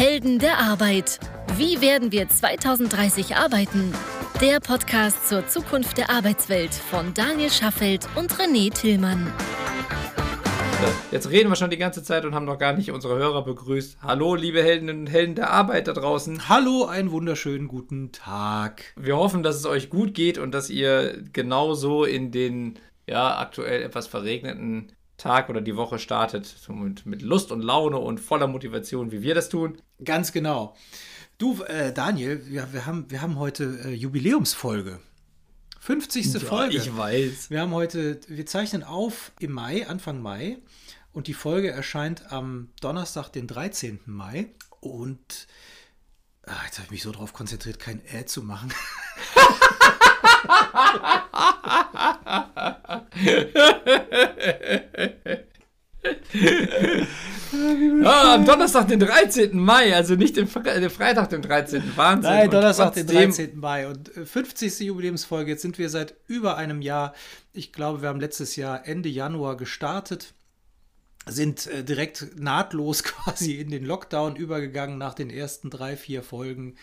Helden 0.00 0.38
der 0.38 0.56
Arbeit. 0.56 1.20
Wie 1.58 1.82
werden 1.82 2.10
wir 2.10 2.26
2030 2.26 3.36
arbeiten? 3.36 3.92
Der 4.40 4.58
Podcast 4.58 5.28
zur 5.28 5.46
Zukunft 5.46 5.98
der 5.98 6.08
Arbeitswelt 6.08 6.72
von 6.72 7.12
Daniel 7.12 7.50
Schaffelt 7.50 8.08
und 8.16 8.32
René 8.32 8.72
Tillmann. 8.72 9.30
Jetzt 11.10 11.28
reden 11.28 11.50
wir 11.50 11.56
schon 11.56 11.68
die 11.68 11.76
ganze 11.76 12.02
Zeit 12.02 12.24
und 12.24 12.34
haben 12.34 12.46
noch 12.46 12.56
gar 12.56 12.72
nicht 12.72 12.90
unsere 12.90 13.18
Hörer 13.18 13.44
begrüßt. 13.44 13.98
Hallo, 14.00 14.36
liebe 14.36 14.62
Heldinnen 14.62 15.00
und 15.00 15.06
Helden 15.08 15.34
der 15.34 15.50
Arbeit 15.50 15.86
da 15.86 15.92
draußen. 15.92 16.48
Hallo, 16.48 16.86
einen 16.86 17.10
wunderschönen 17.10 17.68
guten 17.68 18.10
Tag. 18.10 18.94
Wir 18.96 19.18
hoffen, 19.18 19.42
dass 19.42 19.56
es 19.56 19.66
euch 19.66 19.90
gut 19.90 20.14
geht 20.14 20.38
und 20.38 20.52
dass 20.52 20.70
ihr 20.70 21.22
genauso 21.34 22.04
in 22.04 22.30
den 22.30 22.78
ja, 23.06 23.38
aktuell 23.38 23.82
etwas 23.82 24.06
verregneten 24.06 24.92
Tag 25.20 25.48
oder 25.48 25.60
die 25.60 25.76
Woche 25.76 25.98
startet. 25.98 26.56
Mit, 26.68 27.06
mit 27.06 27.22
Lust 27.22 27.52
und 27.52 27.60
Laune 27.60 27.98
und 27.98 28.18
voller 28.18 28.46
Motivation, 28.46 29.12
wie 29.12 29.22
wir 29.22 29.34
das 29.34 29.48
tun. 29.48 29.76
Ganz 30.02 30.32
genau. 30.32 30.74
Du, 31.38 31.62
äh, 31.62 31.92
Daniel, 31.92 32.44
wir, 32.46 32.72
wir, 32.72 32.86
haben, 32.86 33.10
wir 33.10 33.22
haben 33.22 33.38
heute 33.38 33.80
äh, 33.84 33.92
Jubiläumsfolge. 33.92 35.00
50. 35.80 36.34
Ja, 36.34 36.40
Folge. 36.40 36.76
Ich 36.76 36.96
weiß. 36.96 37.50
Wir 37.50 37.60
haben 37.60 37.72
heute, 37.72 38.20
wir 38.28 38.44
zeichnen 38.46 38.82
auf 38.82 39.32
im 39.40 39.52
Mai, 39.52 39.86
Anfang 39.86 40.20
Mai. 40.20 40.58
Und 41.12 41.26
die 41.26 41.34
Folge 41.34 41.70
erscheint 41.70 42.30
am 42.30 42.68
Donnerstag, 42.80 43.30
den 43.30 43.46
13. 43.46 44.00
Mai. 44.06 44.54
Und 44.80 45.46
ah, 46.44 46.52
jetzt 46.66 46.78
habe 46.78 46.86
ich 46.86 46.90
mich 46.90 47.02
so 47.02 47.12
darauf 47.12 47.32
konzentriert, 47.32 47.78
kein 47.78 48.02
Ad 48.12 48.26
zu 48.26 48.42
machen. 48.42 48.72
ah, 58.04 58.34
am 58.34 58.44
Donnerstag, 58.44 58.88
den 58.88 59.00
13. 59.00 59.58
Mai, 59.58 59.94
also 59.94 60.14
nicht 60.14 60.36
den 60.36 60.46
Fre 60.46 60.90
Freitag, 60.90 61.30
den 61.30 61.42
13. 61.42 61.96
Wahnsinn. 61.96 62.30
Nein, 62.30 62.50
Donnerstag, 62.50 62.94
den 62.94 63.06
13. 63.06 63.58
Mai. 63.58 63.88
Und 63.88 64.08
50. 64.08 64.80
Äh, 64.80 64.84
Jubiläumsfolge. 64.84 65.52
Jetzt 65.52 65.62
sind 65.62 65.78
wir 65.78 65.88
seit 65.88 66.14
über 66.26 66.56
einem 66.56 66.82
Jahr. 66.82 67.14
Ich 67.52 67.72
glaube, 67.72 68.02
wir 68.02 68.08
haben 68.08 68.20
letztes 68.20 68.56
Jahr 68.56 68.86
Ende 68.86 69.08
Januar 69.08 69.56
gestartet 69.56 70.34
sind 71.26 71.66
äh, 71.66 71.84
direkt 71.84 72.38
nahtlos 72.38 73.02
quasi 73.04 73.54
in 73.54 73.70
den 73.70 73.84
Lockdown 73.84 74.36
übergegangen 74.36 74.98
nach 74.98 75.14
den 75.14 75.30
ersten 75.30 75.70
drei, 75.70 75.96
vier 75.96 76.22
Folgen 76.22 76.76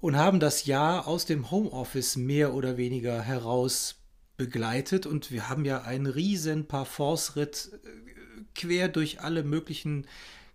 und 0.00 0.16
haben 0.16 0.40
das 0.40 0.64
Jahr 0.66 1.06
aus 1.06 1.26
dem 1.26 1.50
Homeoffice 1.50 2.16
mehr 2.16 2.54
oder 2.54 2.76
weniger 2.76 3.22
heraus 3.22 3.96
begleitet 4.36 5.06
und 5.06 5.30
wir 5.30 5.48
haben 5.48 5.64
ja 5.64 5.82
einen 5.82 6.06
riesen 6.06 6.66
Parforce-Ritt 6.66 7.70
äh, 7.84 8.42
quer 8.54 8.88
durch 8.88 9.20
alle 9.20 9.44
möglichen 9.44 10.06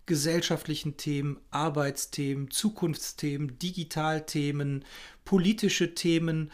gesellschaftlichen 0.07 0.97
Themen, 0.97 1.39
Arbeitsthemen, 1.51 2.51
Zukunftsthemen, 2.51 3.57
Digitalthemen, 3.59 4.85
politische 5.23 5.95
Themen. 5.95 6.51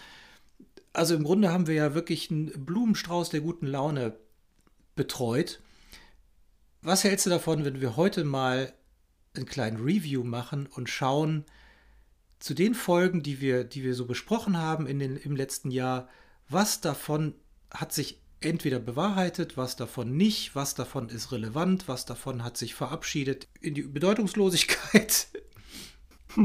Also 0.94 1.16
im 1.16 1.24
Grunde 1.24 1.52
haben 1.52 1.68
wir 1.68 1.76
ja 1.76 1.94
wirklich 1.94 2.32
einen 2.32 2.66
Blumenstrauß 2.66 3.30
der 3.30 3.42
guten 3.42 3.68
Laune 3.68 4.16
betreut. 4.96 5.62
Was 6.82 7.04
hältst 7.04 7.26
du 7.26 7.30
davon, 7.30 7.66
wenn 7.66 7.82
wir 7.82 7.96
heute 7.96 8.24
mal 8.24 8.74
einen 9.36 9.46
kleinen 9.46 9.78
Review 9.78 10.24
machen 10.24 10.68
und 10.68 10.90
schauen 10.90 11.46
zu 12.42 12.56
den 12.56 12.74
Folgen, 12.74 13.22
die 13.22 13.40
wir, 13.40 13.64
die 13.64 13.84
wir 13.84 13.94
so 13.94 14.06
besprochen 14.06 14.58
haben 14.58 14.88
in 14.88 15.00
den, 15.00 15.16
im 15.16 15.36
letzten 15.36 15.72
Jahr, 15.72 16.10
was 16.50 16.82
davon 16.82 17.36
hat 17.72 17.94
sich 17.94 18.20
entweder 18.42 18.80
bewahrheitet, 18.80 19.56
was 19.56 19.76
davon 19.76 20.18
nicht, 20.18 20.56
was 20.56 20.74
davon 20.74 21.10
ist 21.10 21.32
relevant, 21.32 21.88
was 21.88 22.06
davon 22.06 22.44
hat 22.44 22.58
sich 22.58 22.74
verabschiedet 22.74 23.48
in 23.62 23.76
die 23.76 23.84
Bedeutungslosigkeit. 23.84 25.28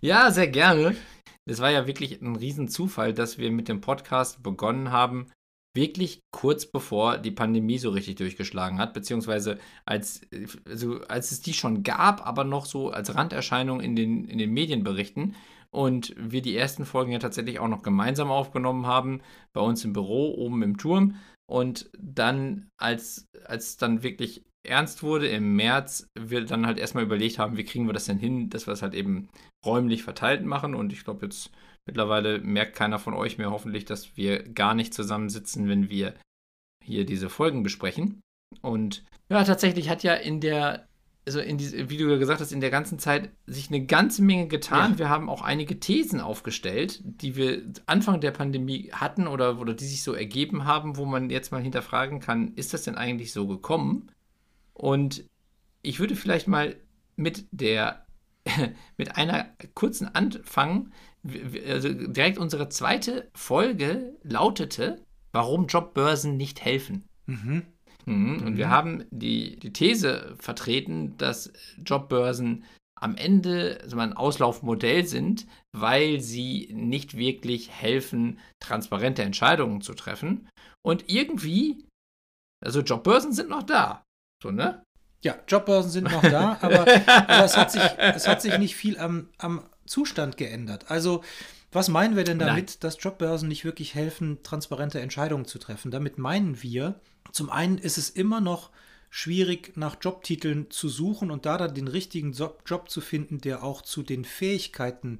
ja, 0.00 0.30
sehr 0.30 0.48
gerne. 0.48 0.94
Es 1.46 1.60
war 1.60 1.70
ja 1.70 1.86
wirklich 1.86 2.20
ein 2.20 2.36
Riesenzufall, 2.36 3.14
dass 3.14 3.38
wir 3.38 3.50
mit 3.50 3.68
dem 3.68 3.80
Podcast 3.80 4.42
begonnen 4.42 4.92
haben, 4.92 5.30
wirklich 5.74 6.20
kurz 6.30 6.66
bevor 6.66 7.18
die 7.18 7.30
Pandemie 7.30 7.78
so 7.78 7.90
richtig 7.90 8.16
durchgeschlagen 8.16 8.78
hat, 8.78 8.94
beziehungsweise 8.94 9.58
als, 9.84 10.22
also 10.66 11.00
als 11.08 11.30
es 11.30 11.40
die 11.40 11.52
schon 11.52 11.82
gab, 11.82 12.26
aber 12.26 12.44
noch 12.44 12.66
so 12.66 12.90
als 12.90 13.14
Randerscheinung 13.14 13.80
in 13.80 13.94
den, 13.94 14.24
in 14.24 14.38
den 14.38 14.52
Medienberichten 14.52 15.36
und 15.70 16.14
wir 16.16 16.42
die 16.42 16.56
ersten 16.56 16.84
Folgen 16.84 17.12
ja 17.12 17.18
tatsächlich 17.18 17.58
auch 17.58 17.68
noch 17.68 17.82
gemeinsam 17.82 18.30
aufgenommen 18.30 18.86
haben, 18.86 19.20
bei 19.52 19.60
uns 19.60 19.84
im 19.84 19.92
Büro 19.92 20.34
oben 20.34 20.62
im 20.62 20.78
Turm. 20.78 21.16
Und 21.46 21.90
dann, 21.98 22.68
als, 22.78 23.26
als 23.44 23.76
dann 23.76 24.02
wirklich 24.02 24.44
ernst 24.66 25.02
wurde 25.02 25.28
im 25.28 25.56
März, 25.56 26.08
wir 26.18 26.44
dann 26.44 26.66
halt 26.66 26.78
erstmal 26.78 27.04
überlegt 27.04 27.38
haben, 27.38 27.56
wie 27.56 27.64
kriegen 27.64 27.86
wir 27.86 27.94
das 27.94 28.04
denn 28.04 28.18
hin, 28.18 28.50
dass 28.50 28.66
wir 28.66 28.72
es 28.72 28.82
halt 28.82 28.94
eben 28.94 29.28
räumlich 29.64 30.02
verteilt 30.02 30.44
machen. 30.44 30.74
Und 30.74 30.92
ich 30.92 31.04
glaube, 31.04 31.26
jetzt 31.26 31.50
mittlerweile 31.88 32.38
merkt 32.38 32.76
keiner 32.76 33.00
von 33.00 33.14
euch 33.14 33.38
mehr 33.38 33.50
hoffentlich, 33.50 33.84
dass 33.84 34.16
wir 34.16 34.46
gar 34.48 34.74
nicht 34.74 34.94
zusammensitzen, 34.94 35.68
wenn 35.68 35.90
wir 35.90 36.14
hier 36.84 37.04
diese 37.04 37.28
Folgen 37.28 37.64
besprechen. 37.64 38.20
Und 38.60 39.04
ja, 39.28 39.42
tatsächlich 39.42 39.88
hat 39.88 40.02
ja 40.02 40.14
in 40.14 40.40
der 40.40 40.86
also 41.26 41.40
in 41.40 41.58
diese, 41.58 41.90
wie 41.90 41.98
du 41.98 42.18
gesagt 42.18 42.40
hast, 42.40 42.52
in 42.52 42.62
der 42.62 42.70
ganzen 42.70 42.98
Zeit 42.98 43.30
sich 43.46 43.68
eine 43.68 43.84
ganze 43.84 44.22
Menge 44.22 44.48
getan. 44.48 44.92
Ja. 44.92 44.98
Wir 44.98 45.08
haben 45.10 45.28
auch 45.28 45.42
einige 45.42 45.78
Thesen 45.78 46.20
aufgestellt, 46.20 47.02
die 47.04 47.36
wir 47.36 47.70
Anfang 47.84 48.22
der 48.22 48.30
Pandemie 48.30 48.90
hatten 48.92 49.26
oder, 49.26 49.58
oder 49.58 49.74
die 49.74 49.84
sich 49.84 50.02
so 50.02 50.14
ergeben 50.14 50.64
haben, 50.64 50.96
wo 50.96 51.04
man 51.04 51.28
jetzt 51.28 51.52
mal 51.52 51.60
hinterfragen 51.60 52.20
kann, 52.20 52.54
ist 52.54 52.72
das 52.72 52.84
denn 52.84 52.94
eigentlich 52.94 53.34
so 53.34 53.46
gekommen? 53.46 54.10
Und 54.72 55.24
ich 55.82 56.00
würde 56.00 56.16
vielleicht 56.16 56.48
mal 56.48 56.76
mit 57.16 57.44
der 57.50 58.06
mit 58.96 59.16
einer 59.16 59.50
kurzen 59.74 60.08
anfangen. 60.14 60.94
Also 61.66 61.92
direkt 61.92 62.38
unsere 62.38 62.68
zweite 62.68 63.30
Folge 63.34 64.16
lautete, 64.22 65.02
warum 65.32 65.66
Jobbörsen 65.66 66.36
nicht 66.36 66.64
helfen. 66.64 67.04
Mhm. 67.26 67.62
Mhm. 68.06 68.38
Und 68.38 68.52
mhm. 68.52 68.56
wir 68.56 68.70
haben 68.70 69.04
die, 69.10 69.58
die 69.58 69.72
These 69.72 70.34
vertreten, 70.38 71.16
dass 71.18 71.52
Jobbörsen 71.84 72.64
am 73.00 73.16
Ende 73.16 73.78
also 73.82 73.98
ein 73.98 74.12
Auslaufmodell 74.12 75.06
sind, 75.06 75.46
weil 75.72 76.20
sie 76.20 76.70
nicht 76.72 77.16
wirklich 77.16 77.70
helfen, 77.70 78.38
transparente 78.60 79.22
Entscheidungen 79.22 79.82
zu 79.82 79.94
treffen. 79.94 80.48
Und 80.82 81.08
irgendwie, 81.08 81.86
also 82.64 82.80
Jobbörsen 82.80 83.32
sind 83.32 83.50
noch 83.50 83.62
da. 83.62 84.02
So, 84.42 84.50
ne? 84.50 84.82
Ja, 85.22 85.36
Jobbörsen 85.48 85.90
sind 85.90 86.10
noch 86.10 86.22
da, 86.22 86.58
aber, 86.62 86.80
aber 86.80 87.44
es, 87.44 87.56
hat 87.56 87.70
sich, 87.70 87.82
es 87.98 88.26
hat 88.26 88.42
sich 88.42 88.58
nicht 88.58 88.74
viel 88.74 88.98
am, 88.98 89.28
am 89.38 89.64
Zustand 89.88 90.36
geändert. 90.36 90.90
Also, 90.90 91.22
was 91.72 91.88
meinen 91.88 92.16
wir 92.16 92.24
denn 92.24 92.38
damit, 92.38 92.68
Nein. 92.68 92.76
dass 92.80 93.02
Jobbörsen 93.02 93.48
nicht 93.48 93.64
wirklich 93.64 93.94
helfen, 93.94 94.42
transparente 94.42 95.00
Entscheidungen 95.00 95.44
zu 95.44 95.58
treffen? 95.58 95.90
Damit 95.90 96.18
meinen 96.18 96.62
wir, 96.62 97.00
zum 97.32 97.50
einen 97.50 97.78
ist 97.78 97.98
es 97.98 98.10
immer 98.10 98.40
noch 98.40 98.70
schwierig, 99.10 99.76
nach 99.76 99.96
Jobtiteln 100.00 100.70
zu 100.70 100.88
suchen 100.88 101.30
und 101.30 101.46
da 101.46 101.58
dann 101.58 101.74
den 101.74 101.88
richtigen 101.88 102.32
Job 102.32 102.90
zu 102.90 103.00
finden, 103.00 103.40
der 103.40 103.62
auch 103.62 103.82
zu 103.82 104.02
den 104.02 104.24
Fähigkeiten, 104.24 105.18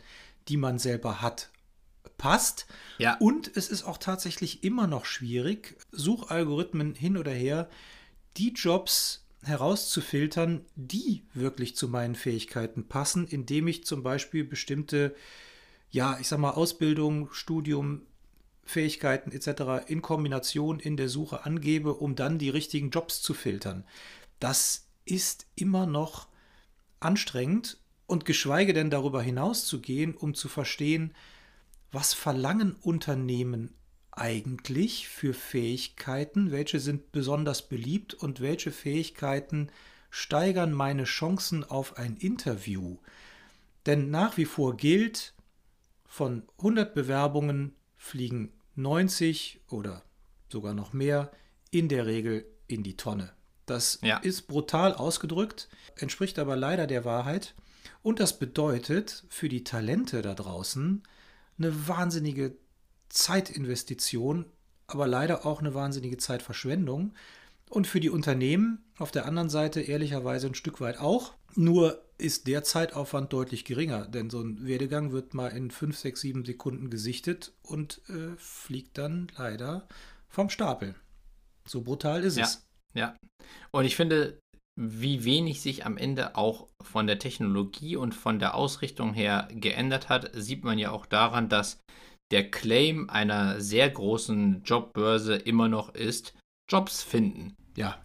die 0.49 0.56
man 0.56 0.79
selber 0.79 1.23
hat, 1.23 1.50
passt. 2.17 2.67
Ja. 2.99 3.17
Und 3.19 3.50
es 3.55 3.69
ist 3.69 3.85
auch 3.85 3.99
tatsächlich 3.99 4.65
immer 4.65 4.87
noch 4.87 5.05
schwierig, 5.05 5.77
Suchalgorithmen 5.93 6.95
hin 6.95 7.17
oder 7.17 7.33
her, 7.33 7.69
die 8.37 8.53
Jobs 8.53 9.25
herauszufiltern, 9.43 10.65
die 10.75 11.25
wirklich 11.34 11.76
zu 11.76 11.88
meinen 11.88 12.15
Fähigkeiten 12.15 12.88
passen, 12.88 13.26
indem 13.26 13.69
ich 13.69 13.84
zum 13.84 14.03
Beispiel 14.03 14.44
bestimmte, 14.44 15.15
ja, 15.91 16.19
ich 16.21 16.28
sag 16.28 16.38
mal, 16.38 16.50
Ausbildung, 16.50 17.32
Studium, 17.32 18.03
Fähigkeiten 18.65 19.32
etc. 19.32 19.88
in 19.88 20.03
Kombination 20.03 20.78
in 20.78 20.97
der 20.97 21.09
Suche 21.09 21.44
angebe, 21.47 21.94
um 21.94 22.15
dann 22.15 22.38
die 22.38 22.50
richtigen 22.50 22.91
Jobs 22.91 23.22
zu 23.22 23.32
filtern. 23.32 23.84
Das 24.41 24.88
ist 25.04 25.47
immer 25.55 25.87
noch 25.87 26.29
anstrengend 27.00 27.79
und 28.06 28.25
geschweige 28.25 28.75
denn 28.75 28.91
darüber 28.91 29.23
hinaus 29.23 29.64
zu 29.64 29.81
gehen, 29.81 30.14
um 30.14 30.34
zu 30.34 30.49
verstehen, 30.49 31.14
was 31.93 32.12
verlangen 32.12 32.75
Unternehmen 32.75 33.75
eigentlich 34.19 35.09
für 35.09 35.35
Fähigkeiten, 35.35 36.50
welche 36.50 36.81
sind 36.81 37.12
besonders 37.12 37.69
beliebt 37.69 38.15
und 38.15 38.41
welche 38.41 38.73
Fähigkeiten 38.73 39.70
steigern 40.11 40.73
meine 40.73 41.05
Chancen 41.05 41.65
auf 41.65 41.97
ein 41.97 42.17
Interview. 42.17 42.99
Denn 43.87 44.11
nach 44.11 44.37
wie 44.37 44.44
vor 44.44 44.76
gilt, 44.76 45.35
von 46.05 46.43
100 46.59 46.94
Bewerbungen 46.94 47.75
fliegen 47.97 48.53
90 48.76 49.61
oder 49.69 50.03
sogar 50.49 50.75
noch 50.75 50.93
mehr 50.93 51.31
in 51.70 51.88
der 51.88 52.06
Regel 52.06 52.47
in 52.67 52.82
die 52.82 52.97
Tonne. 52.97 53.32
Das 53.67 53.99
ja. 54.03 54.17
ist 54.19 54.49
brutal 54.49 54.94
ausgedrückt, 54.94 55.69
entspricht 55.97 56.38
aber 56.38 56.56
leider 56.56 56.87
der 56.87 57.05
Wahrheit. 57.05 57.55
Und 58.03 58.20
das 58.20 58.38
bedeutet 58.38 59.25
für 59.29 59.49
die 59.49 59.65
Talente 59.65 60.23
da 60.23 60.35
draußen 60.35 61.03
eine 61.59 61.88
wahnsinnige 61.88 62.56
Zeitinvestition, 63.08 64.46
aber 64.87 65.06
leider 65.06 65.46
auch 65.46 65.60
eine 65.60 65.75
wahnsinnige 65.75 66.16
Zeitverschwendung. 66.16 67.14
Und 67.70 67.87
für 67.87 68.00
die 68.00 68.10
Unternehmen 68.10 68.84
auf 68.99 69.10
der 69.10 69.26
anderen 69.26 69.50
Seite 69.50 69.81
ehrlicherweise 69.81 70.46
ein 70.46 70.55
Stück 70.55 70.81
weit 70.81 70.99
auch. 70.99 71.34
Nur 71.55 72.02
ist 72.19 72.46
der 72.46 72.64
Zeitaufwand 72.64 73.32
deutlich 73.32 73.64
geringer, 73.64 74.06
denn 74.06 74.31
so 74.31 74.40
ein 74.40 74.66
Werdegang 74.66 75.12
wird 75.12 75.34
mal 75.34 75.49
in 75.49 75.70
5, 75.70 75.96
6, 75.96 76.20
7 76.20 76.44
Sekunden 76.44 76.90
gesichtet 76.90 77.52
und 77.62 78.00
äh, 78.08 78.37
fliegt 78.37 78.99
dann 78.99 79.28
leider 79.37 79.87
vom 80.28 80.50
Stapel. 80.50 80.94
So 81.66 81.82
brutal 81.82 82.25
ist 82.25 82.38
ja, 82.38 82.44
es. 82.44 82.66
Ja. 82.94 83.16
Und 83.70 83.84
ich 83.84 83.96
finde, 83.96 84.38
wie 84.76 85.25
wenig 85.25 85.60
sich 85.60 85.84
am 85.84 85.96
Ende 85.96 86.37
auch 86.37 86.69
von 86.81 87.06
der 87.06 87.19
Technologie 87.19 87.96
und 87.96 88.14
von 88.14 88.38
der 88.38 88.55
Ausrichtung 88.55 89.12
her 89.12 89.49
geändert 89.52 90.08
hat, 90.08 90.31
sieht 90.34 90.64
man 90.64 90.78
ja 90.78 90.90
auch 90.90 91.06
daran, 91.06 91.49
dass 91.49 91.78
der 92.31 92.51
Claim 92.51 93.09
einer 93.09 93.61
sehr 93.61 93.89
großen 93.89 94.63
Jobbörse 94.63 95.37
immer 95.37 95.69
noch 95.69 95.95
ist, 95.95 96.35
Jobs 96.71 97.03
finden. 97.03 97.55
Ja. 97.77 98.05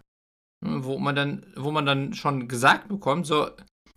Hm, 0.64 0.84
wo 0.86 0.98
man 0.98 1.16
dann, 1.16 1.46
wo 1.56 1.72
man 1.72 1.86
dann 1.86 2.14
schon 2.14 2.48
gesagt 2.48 2.88
bekommt, 2.88 3.25
so, 3.25 3.50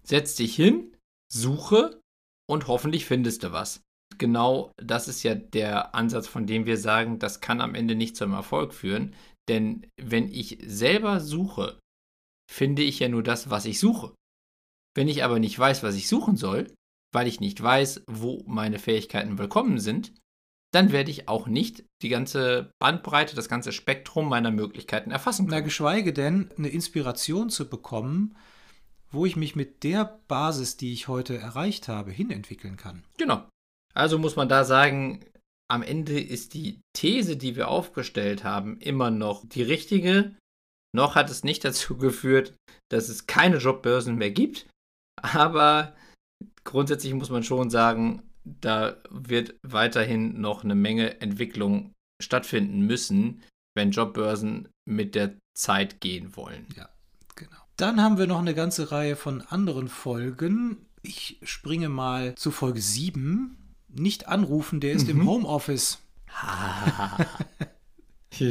setz 0.02 0.34
dich 0.36 0.54
hin, 0.56 0.96
suche 1.32 2.00
und 2.48 2.66
hoffentlich 2.68 3.06
findest 3.06 3.42
du 3.42 3.52
was. 3.52 3.82
Genau 4.18 4.72
das 4.76 5.08
ist 5.08 5.22
ja 5.22 5.34
der 5.34 5.94
Ansatz, 5.94 6.26
von 6.26 6.46
dem 6.46 6.66
wir 6.66 6.78
sagen, 6.78 7.18
das 7.18 7.40
kann 7.40 7.60
am 7.60 7.74
Ende 7.74 7.94
nicht 7.94 8.16
zum 8.16 8.32
Erfolg 8.32 8.72
führen. 8.72 9.14
Denn 9.48 9.86
wenn 10.00 10.28
ich 10.32 10.58
selber 10.64 11.20
suche, 11.20 11.78
finde 12.50 12.82
ich 12.82 12.98
ja 12.98 13.08
nur 13.08 13.22
das, 13.22 13.50
was 13.50 13.64
ich 13.64 13.78
suche. 13.78 14.14
Wenn 14.96 15.08
ich 15.08 15.24
aber 15.24 15.38
nicht 15.38 15.58
weiß, 15.58 15.82
was 15.82 15.96
ich 15.96 16.08
suchen 16.08 16.36
soll, 16.36 16.72
weil 17.16 17.28
ich 17.28 17.40
nicht 17.40 17.62
weiß, 17.62 18.02
wo 18.08 18.42
meine 18.46 18.78
Fähigkeiten 18.78 19.38
willkommen 19.38 19.80
sind, 19.80 20.12
dann 20.70 20.92
werde 20.92 21.10
ich 21.10 21.28
auch 21.28 21.46
nicht 21.46 21.86
die 22.02 22.10
ganze 22.10 22.72
Bandbreite, 22.78 23.34
das 23.34 23.48
ganze 23.48 23.72
Spektrum 23.72 24.28
meiner 24.28 24.50
Möglichkeiten 24.50 25.10
erfassen 25.10 25.46
können. 25.46 25.60
Na, 25.60 25.64
geschweige 25.64 26.12
denn, 26.12 26.50
eine 26.58 26.68
Inspiration 26.68 27.48
zu 27.48 27.70
bekommen, 27.70 28.36
wo 29.10 29.24
ich 29.24 29.34
mich 29.34 29.56
mit 29.56 29.82
der 29.82 30.20
Basis, 30.28 30.76
die 30.76 30.92
ich 30.92 31.08
heute 31.08 31.38
erreicht 31.38 31.88
habe, 31.88 32.10
hinentwickeln 32.10 32.76
kann. 32.76 33.02
Genau. 33.16 33.48
Also 33.94 34.18
muss 34.18 34.36
man 34.36 34.50
da 34.50 34.64
sagen, 34.64 35.24
am 35.68 35.82
Ende 35.82 36.20
ist 36.20 36.52
die 36.52 36.82
These, 36.92 37.38
die 37.38 37.56
wir 37.56 37.68
aufgestellt 37.68 38.44
haben, 38.44 38.78
immer 38.78 39.10
noch 39.10 39.48
die 39.48 39.62
richtige. 39.62 40.36
Noch 40.94 41.14
hat 41.14 41.30
es 41.30 41.44
nicht 41.44 41.64
dazu 41.64 41.96
geführt, 41.96 42.52
dass 42.90 43.08
es 43.08 43.26
keine 43.26 43.56
Jobbörsen 43.56 44.16
mehr 44.16 44.32
gibt. 44.32 44.66
Aber 45.22 45.96
grundsätzlich 46.66 47.14
muss 47.14 47.30
man 47.30 47.42
schon 47.42 47.70
sagen, 47.70 48.22
da 48.44 48.96
wird 49.10 49.54
weiterhin 49.62 50.40
noch 50.40 50.62
eine 50.62 50.74
Menge 50.74 51.20
Entwicklung 51.20 51.92
stattfinden 52.22 52.80
müssen, 52.80 53.42
wenn 53.74 53.90
Jobbörsen 53.90 54.68
mit 54.84 55.14
der 55.14 55.34
Zeit 55.54 56.00
gehen 56.00 56.36
wollen. 56.36 56.66
Ja, 56.76 56.88
genau. 57.34 57.56
Dann 57.76 58.02
haben 58.02 58.18
wir 58.18 58.26
noch 58.26 58.38
eine 58.38 58.54
ganze 58.54 58.92
Reihe 58.92 59.16
von 59.16 59.42
anderen 59.42 59.88
Folgen. 59.88 60.86
Ich 61.02 61.38
springe 61.42 61.88
mal 61.88 62.34
zu 62.34 62.50
Folge 62.50 62.80
7. 62.80 63.56
Nicht 63.88 64.28
anrufen, 64.28 64.80
der 64.80 64.92
ist 64.92 65.04
mhm. 65.04 65.20
im 65.20 65.26
Homeoffice. 65.26 65.98
das 68.38 68.50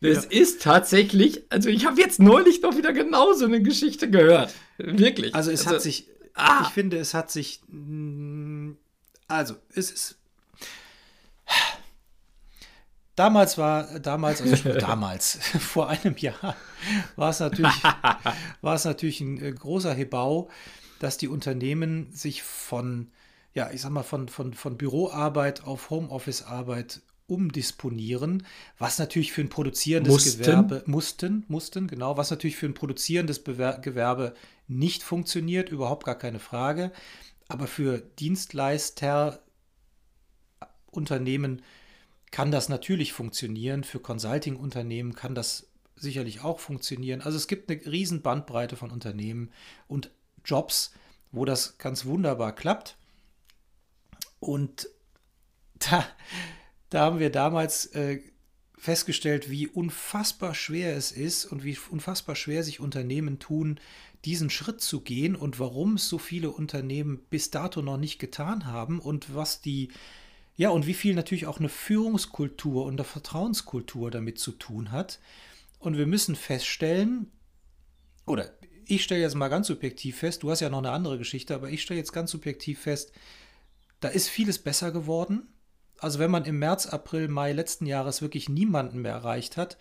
ja. 0.00 0.20
ist 0.30 0.62
tatsächlich, 0.62 1.44
also 1.48 1.70
ich 1.70 1.86
habe 1.86 2.00
jetzt 2.00 2.20
neulich 2.20 2.60
noch 2.60 2.76
wieder 2.76 2.92
genau 2.92 3.32
so 3.32 3.46
eine 3.46 3.62
Geschichte 3.62 4.10
gehört. 4.10 4.52
Wirklich. 4.76 5.34
Also 5.34 5.50
es 5.50 5.60
also, 5.60 5.76
hat 5.76 5.82
sich, 5.82 6.08
ah. 6.40 6.62
ich 6.62 6.68
finde, 6.68 6.98
es 6.98 7.14
hat 7.14 7.30
sich, 7.30 7.60
mm, 7.68 8.72
also 9.28 9.56
es 9.74 9.90
ist, 9.90 10.16
damals 13.20 13.58
war, 13.58 14.00
damals, 14.00 14.40
also 14.40 14.72
damals, 14.78 15.34
vor 15.58 15.88
einem 15.88 16.16
Jahr, 16.16 16.56
war 17.16 17.30
es 17.30 17.40
natürlich, 17.40 17.82
war 18.62 18.74
es 18.74 18.84
natürlich 18.84 19.20
ein 19.20 19.42
äh, 19.42 19.52
großer 19.52 19.92
Hebau, 19.92 20.48
dass 20.98 21.18
die 21.18 21.28
Unternehmen 21.28 22.12
sich 22.12 22.42
von, 22.42 23.10
ja, 23.54 23.70
ich 23.70 23.82
sag 23.82 23.90
mal, 23.90 24.02
von, 24.02 24.28
von, 24.28 24.54
von 24.54 24.76
Büroarbeit 24.76 25.64
auf 25.64 25.90
Homeoffice-Arbeit 25.90 27.02
umdisponieren, 27.26 28.44
was 28.78 28.98
natürlich 28.98 29.32
für 29.32 29.40
ein 29.40 29.48
produzierendes 29.48 30.12
mussten. 30.12 30.42
Gewerbe 30.42 30.82
mussten, 30.86 31.44
mussten, 31.48 31.86
genau, 31.86 32.16
was 32.16 32.30
natürlich 32.30 32.56
für 32.56 32.66
ein 32.66 32.74
produzierendes 32.74 33.38
Bewer 33.38 33.78
Gewerbe 33.78 34.34
nicht 34.70 35.02
funktioniert, 35.02 35.68
überhaupt 35.68 36.04
gar 36.04 36.16
keine 36.16 36.38
Frage. 36.38 36.92
Aber 37.48 37.66
für 37.66 37.98
Dienstleister, 37.98 39.42
Unternehmen 40.90 41.62
kann 42.30 42.50
das 42.50 42.68
natürlich 42.68 43.12
funktionieren. 43.12 43.84
Für 43.84 44.00
Consulting-Unternehmen 44.00 45.14
kann 45.14 45.34
das 45.34 45.68
sicherlich 45.96 46.42
auch 46.42 46.60
funktionieren. 46.60 47.20
Also 47.20 47.36
es 47.36 47.48
gibt 47.48 47.70
eine 47.70 47.84
riesen 47.84 48.22
Bandbreite 48.22 48.76
von 48.76 48.90
Unternehmen 48.90 49.50
und 49.88 50.10
Jobs, 50.44 50.92
wo 51.32 51.44
das 51.44 51.78
ganz 51.78 52.04
wunderbar 52.04 52.54
klappt. 52.54 52.96
Und 54.38 54.88
da, 55.78 56.06
da 56.88 57.00
haben 57.00 57.18
wir 57.18 57.30
damals 57.30 57.86
äh, 57.86 58.20
festgestellt, 58.78 59.50
wie 59.50 59.66
unfassbar 59.66 60.54
schwer 60.54 60.96
es 60.96 61.12
ist 61.12 61.44
und 61.44 61.64
wie 61.64 61.76
unfassbar 61.90 62.34
schwer 62.34 62.62
sich 62.62 62.80
Unternehmen 62.80 63.38
tun, 63.38 63.78
diesen 64.24 64.50
Schritt 64.50 64.80
zu 64.80 65.00
gehen 65.00 65.34
und 65.34 65.58
warum 65.58 65.94
es 65.94 66.08
so 66.08 66.18
viele 66.18 66.50
Unternehmen 66.50 67.20
bis 67.30 67.50
dato 67.50 67.82
noch 67.82 67.96
nicht 67.96 68.18
getan 68.18 68.66
haben 68.66 69.00
und 69.00 69.34
was 69.34 69.60
die, 69.60 69.90
ja, 70.56 70.70
und 70.70 70.86
wie 70.86 70.94
viel 70.94 71.14
natürlich 71.14 71.46
auch 71.46 71.58
eine 71.58 71.68
Führungskultur 71.68 72.84
und 72.84 72.94
eine 72.94 73.04
Vertrauenskultur 73.04 74.10
damit 74.10 74.38
zu 74.38 74.52
tun 74.52 74.92
hat. 74.92 75.20
Und 75.78 75.96
wir 75.96 76.06
müssen 76.06 76.36
feststellen, 76.36 77.30
oder 78.26 78.52
ich 78.86 79.02
stelle 79.02 79.22
jetzt 79.22 79.36
mal 79.36 79.48
ganz 79.48 79.68
subjektiv 79.68 80.18
fest, 80.18 80.42
du 80.42 80.50
hast 80.50 80.60
ja 80.60 80.68
noch 80.68 80.78
eine 80.78 80.90
andere 80.90 81.16
Geschichte, 81.16 81.54
aber 81.54 81.70
ich 81.70 81.82
stelle 81.82 81.98
jetzt 81.98 82.12
ganz 82.12 82.30
subjektiv 82.30 82.80
fest, 82.80 83.12
da 84.00 84.08
ist 84.08 84.28
vieles 84.28 84.58
besser 84.58 84.92
geworden 84.92 85.48
also 86.00 86.18
wenn 86.18 86.30
man 86.30 86.44
im 86.44 86.58
März, 86.58 86.86
April, 86.86 87.28
Mai 87.28 87.52
letzten 87.52 87.86
Jahres 87.86 88.22
wirklich 88.22 88.48
niemanden 88.48 89.02
mehr 89.02 89.12
erreicht 89.12 89.56
hat, 89.56 89.76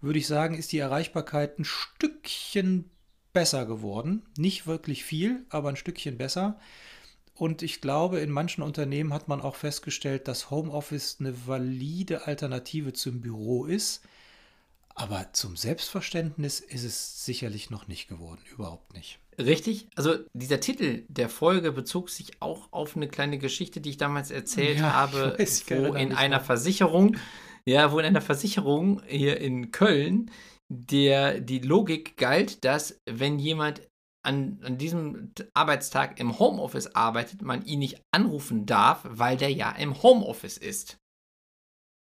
würde 0.00 0.18
ich 0.18 0.26
sagen, 0.26 0.54
ist 0.54 0.72
die 0.72 0.78
Erreichbarkeit 0.78 1.58
ein 1.58 1.64
Stückchen 1.64 2.90
besser 3.34 3.66
geworden. 3.66 4.22
Nicht 4.38 4.66
wirklich 4.66 5.04
viel, 5.04 5.44
aber 5.50 5.68
ein 5.68 5.76
Stückchen 5.76 6.16
besser. 6.16 6.58
Und 7.34 7.62
ich 7.62 7.80
glaube, 7.80 8.20
in 8.20 8.30
manchen 8.30 8.62
Unternehmen 8.62 9.12
hat 9.12 9.28
man 9.28 9.42
auch 9.42 9.56
festgestellt, 9.56 10.28
dass 10.28 10.50
Homeoffice 10.50 11.18
eine 11.20 11.46
valide 11.46 12.26
Alternative 12.26 12.92
zum 12.94 13.20
Büro 13.20 13.66
ist. 13.66 14.02
Aber 14.94 15.32
zum 15.32 15.56
Selbstverständnis 15.56 16.60
ist 16.60 16.84
es 16.84 17.24
sicherlich 17.24 17.68
noch 17.70 17.88
nicht 17.88 18.08
geworden, 18.08 18.40
überhaupt 18.52 18.94
nicht. 18.94 19.18
Richtig, 19.36 19.88
also 19.96 20.14
dieser 20.32 20.60
Titel 20.60 21.02
der 21.08 21.28
Folge 21.28 21.72
bezog 21.72 22.10
sich 22.10 22.40
auch 22.40 22.72
auf 22.72 22.94
eine 22.94 23.08
kleine 23.08 23.38
Geschichte, 23.38 23.80
die 23.80 23.90
ich 23.90 23.96
damals 23.96 24.30
erzählt 24.30 24.78
ja, 24.78 24.92
habe, 24.92 25.34
weiß, 25.36 25.64
wo 25.70 25.94
in 25.94 26.12
einer. 26.12 26.38
Versicherung, 26.38 27.16
ja, 27.64 27.90
wo 27.90 27.98
in 27.98 28.04
einer 28.04 28.20
Versicherung 28.20 29.02
hier 29.08 29.40
in 29.40 29.72
Köln 29.72 30.30
der 30.68 31.40
die 31.40 31.58
Logik 31.58 32.16
galt, 32.16 32.64
dass 32.64 33.00
wenn 33.08 33.38
jemand 33.38 33.82
an, 34.24 34.58
an 34.62 34.78
diesem 34.78 35.32
Arbeitstag 35.52 36.18
im 36.18 36.38
Homeoffice 36.38 36.94
arbeitet, 36.94 37.42
man 37.42 37.64
ihn 37.66 37.78
nicht 37.78 38.02
anrufen 38.10 38.64
darf, 38.64 39.02
weil 39.04 39.36
der 39.36 39.52
ja 39.52 39.70
im 39.72 40.02
Homeoffice 40.02 40.56
ist. 40.56 40.96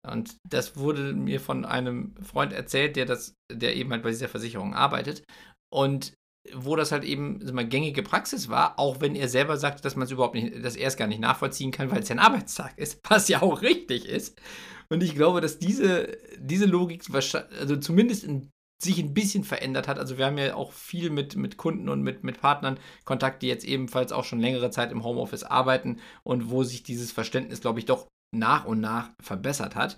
Und 0.07 0.37
das 0.47 0.77
wurde 0.77 1.13
mir 1.13 1.39
von 1.39 1.65
einem 1.65 2.15
Freund 2.23 2.53
erzählt, 2.53 2.95
der 2.95 3.05
das, 3.05 3.35
der 3.51 3.75
eben 3.75 3.91
halt 3.91 4.03
bei 4.03 4.09
dieser 4.09 4.29
Versicherung 4.29 4.73
arbeitet. 4.73 5.23
Und 5.71 6.13
wo 6.53 6.75
das 6.75 6.91
halt 6.91 7.03
eben 7.03 7.39
mal, 7.53 7.67
gängige 7.67 8.03
Praxis 8.03 8.49
war, 8.49 8.79
auch 8.79 8.99
wenn 8.99 9.15
er 9.15 9.27
selber 9.27 9.57
sagte, 9.57 9.83
dass 9.83 9.95
man 9.95 10.05
es 10.05 10.11
überhaupt 10.11 10.35
nicht, 10.35 10.63
dass 10.63 10.75
er 10.75 10.87
es 10.87 10.97
gar 10.97 11.07
nicht 11.07 11.21
nachvollziehen 11.21 11.71
kann, 11.71 11.91
weil 11.91 11.99
es 11.99 12.09
ja 12.09 12.15
ein 12.15 12.19
Arbeitstag 12.19 12.77
ist, 12.77 12.99
was 13.09 13.27
ja 13.27 13.41
auch 13.41 13.61
richtig 13.61 14.05
ist. 14.05 14.39
Und 14.89 15.03
ich 15.03 15.15
glaube, 15.15 15.39
dass 15.39 15.59
diese, 15.59 16.17
diese 16.37 16.65
Logik 16.65 17.03
also 17.13 17.77
zumindest 17.77 18.23
in, 18.23 18.49
sich 18.81 18.99
ein 18.99 19.13
bisschen 19.13 19.43
verändert 19.43 19.87
hat. 19.87 19.99
Also 19.99 20.17
wir 20.17 20.25
haben 20.25 20.37
ja 20.37 20.55
auch 20.55 20.71
viel 20.71 21.11
mit, 21.11 21.35
mit 21.35 21.57
Kunden 21.57 21.87
und 21.87 22.01
mit, 22.01 22.23
mit 22.23 22.41
Partnern 22.41 22.79
Kontakt, 23.05 23.43
die 23.43 23.47
jetzt 23.47 23.63
ebenfalls 23.63 24.11
auch 24.11 24.25
schon 24.25 24.39
längere 24.39 24.71
Zeit 24.71 24.91
im 24.91 25.03
Homeoffice 25.03 25.43
arbeiten 25.43 25.99
und 26.23 26.49
wo 26.49 26.63
sich 26.63 26.83
dieses 26.83 27.11
Verständnis, 27.11 27.61
glaube 27.61 27.79
ich, 27.79 27.85
doch 27.85 28.07
nach 28.35 28.65
und 28.65 28.81
nach 28.81 29.11
verbessert 29.21 29.75
hat. 29.75 29.97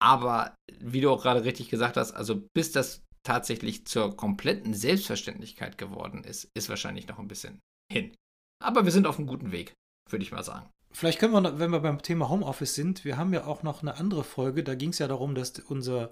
Aber 0.00 0.54
wie 0.80 1.00
du 1.00 1.10
auch 1.10 1.22
gerade 1.22 1.44
richtig 1.44 1.70
gesagt 1.70 1.96
hast, 1.96 2.12
also 2.12 2.40
bis 2.54 2.70
das 2.70 3.02
tatsächlich 3.28 3.86
zur 3.86 4.16
kompletten 4.16 4.72
Selbstverständlichkeit 4.72 5.76
geworden 5.76 6.24
ist, 6.24 6.48
ist 6.54 6.70
wahrscheinlich 6.70 7.06
noch 7.08 7.18
ein 7.18 7.28
bisschen 7.28 7.60
hin. 7.92 8.14
Aber 8.58 8.86
wir 8.86 8.90
sind 8.90 9.06
auf 9.06 9.18
einem 9.18 9.26
guten 9.26 9.52
Weg, 9.52 9.74
würde 10.08 10.22
ich 10.22 10.32
mal 10.32 10.42
sagen. 10.42 10.70
Vielleicht 10.92 11.18
können 11.18 11.34
wir, 11.34 11.58
wenn 11.58 11.70
wir 11.70 11.80
beim 11.80 12.00
Thema 12.00 12.30
Homeoffice 12.30 12.74
sind, 12.74 13.04
wir 13.04 13.18
haben 13.18 13.34
ja 13.34 13.44
auch 13.44 13.62
noch 13.62 13.82
eine 13.82 13.96
andere 13.96 14.24
Folge, 14.24 14.64
da 14.64 14.74
ging 14.74 14.90
es 14.90 14.98
ja 14.98 15.08
darum, 15.08 15.34
dass 15.34 15.58
unser 15.58 16.10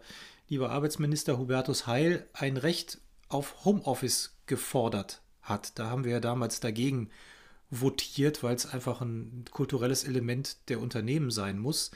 lieber 0.48 0.68
Arbeitsminister 0.68 1.38
Hubertus 1.38 1.86
Heil 1.86 2.28
ein 2.34 2.58
Recht 2.58 3.00
auf 3.30 3.64
Homeoffice 3.64 4.36
gefordert 4.44 5.22
hat. 5.40 5.78
Da 5.78 5.88
haben 5.88 6.04
wir 6.04 6.12
ja 6.12 6.20
damals 6.20 6.60
dagegen 6.60 7.08
votiert, 7.70 8.42
weil 8.42 8.54
es 8.54 8.66
einfach 8.66 9.00
ein 9.00 9.46
kulturelles 9.50 10.04
Element 10.04 10.68
der 10.68 10.82
Unternehmen 10.82 11.30
sein 11.30 11.58
muss. 11.58 11.92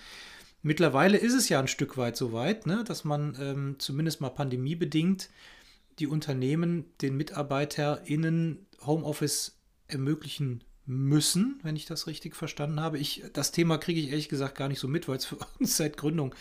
Mittlerweile 0.62 1.16
ist 1.16 1.34
es 1.34 1.48
ja 1.48 1.58
ein 1.58 1.68
Stück 1.68 1.96
weit 1.96 2.16
so 2.16 2.32
weit, 2.32 2.66
ne, 2.66 2.84
dass 2.84 3.04
man 3.04 3.36
ähm, 3.40 3.76
zumindest 3.78 4.20
mal 4.20 4.30
pandemiebedingt 4.30 5.30
die 5.98 6.06
Unternehmen 6.06 6.84
den 7.00 7.16
MitarbeiterInnen 7.16 8.66
Homeoffice 8.84 9.58
ermöglichen 9.86 10.64
müssen, 10.86 11.60
wenn 11.62 11.76
ich 11.76 11.86
das 11.86 12.06
richtig 12.06 12.34
verstanden 12.36 12.80
habe. 12.80 12.98
Ich, 12.98 13.22
das 13.32 13.52
Thema 13.52 13.78
kriege 13.78 14.00
ich 14.00 14.10
ehrlich 14.10 14.28
gesagt 14.28 14.56
gar 14.56 14.68
nicht 14.68 14.80
so 14.80 14.88
mit, 14.88 15.08
weil 15.08 15.16
es 15.16 15.24
für 15.24 15.38
uns 15.58 15.76
seit 15.76 15.96
Gründung 15.96 16.34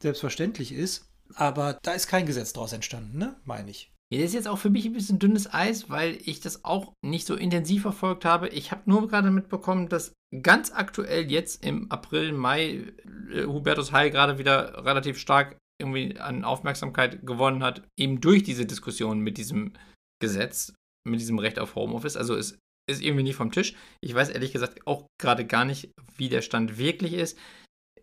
selbstverständlich 0.00 0.72
ist. 0.72 1.08
Aber 1.34 1.78
da 1.82 1.92
ist 1.92 2.08
kein 2.08 2.26
Gesetz 2.26 2.52
daraus 2.52 2.72
entstanden, 2.72 3.16
ne? 3.18 3.36
meine 3.44 3.70
ich. 3.70 3.90
Ja, 4.10 4.18
das 4.18 4.28
ist 4.28 4.34
jetzt 4.34 4.48
auch 4.48 4.58
für 4.58 4.68
mich 4.68 4.84
ein 4.84 4.92
bisschen 4.92 5.18
dünnes 5.18 5.50
Eis, 5.52 5.88
weil 5.88 6.18
ich 6.24 6.40
das 6.40 6.66
auch 6.66 6.92
nicht 7.00 7.26
so 7.26 7.34
intensiv 7.34 7.82
verfolgt 7.82 8.26
habe. 8.26 8.48
Ich 8.48 8.70
habe 8.70 8.82
nur 8.84 9.08
gerade 9.08 9.30
mitbekommen, 9.30 9.88
dass 9.88 10.12
ganz 10.40 10.72
aktuell 10.72 11.30
jetzt 11.30 11.64
im 11.64 11.90
April, 11.90 12.32
Mai 12.32 12.92
äh, 13.32 13.44
Hubertus 13.44 13.92
Heil 13.92 14.10
gerade 14.10 14.38
wieder 14.38 14.84
relativ 14.84 15.18
stark 15.18 15.56
irgendwie 15.80 16.18
an 16.18 16.44
Aufmerksamkeit 16.44 17.26
gewonnen 17.26 17.62
hat, 17.62 17.82
eben 17.98 18.20
durch 18.20 18.42
diese 18.42 18.66
Diskussion 18.66 19.20
mit 19.20 19.36
diesem 19.36 19.72
Gesetz, 20.20 20.74
mit 21.06 21.20
diesem 21.20 21.38
Recht 21.38 21.58
auf 21.58 21.74
Homeoffice. 21.74 22.16
Also 22.16 22.36
es 22.36 22.58
ist 22.88 23.02
irgendwie 23.02 23.24
nicht 23.24 23.36
vom 23.36 23.50
Tisch. 23.50 23.74
Ich 24.00 24.14
weiß 24.14 24.30
ehrlich 24.30 24.52
gesagt 24.52 24.86
auch 24.86 25.06
gerade 25.20 25.46
gar 25.46 25.64
nicht, 25.64 25.90
wie 26.16 26.28
der 26.28 26.42
Stand 26.42 26.78
wirklich 26.78 27.14
ist. 27.14 27.38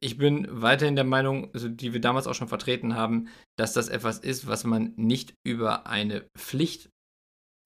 Ich 0.02 0.18
bin 0.18 0.48
weiterhin 0.50 0.96
der 0.96 1.06
Meinung, 1.06 1.54
also 1.54 1.68
die 1.68 1.94
wir 1.94 2.00
damals 2.00 2.28
auch 2.28 2.36
schon 2.36 2.48
vertreten 2.48 2.96
haben, 2.96 3.28
dass 3.58 3.74
das 3.74 3.90
etwas 3.90 4.20
ist, 4.20 4.48
was 4.48 4.64
man 4.64 4.94
nicht 4.96 5.34
über 5.46 5.88
eine 5.88 6.26
Pflicht, 6.38 6.90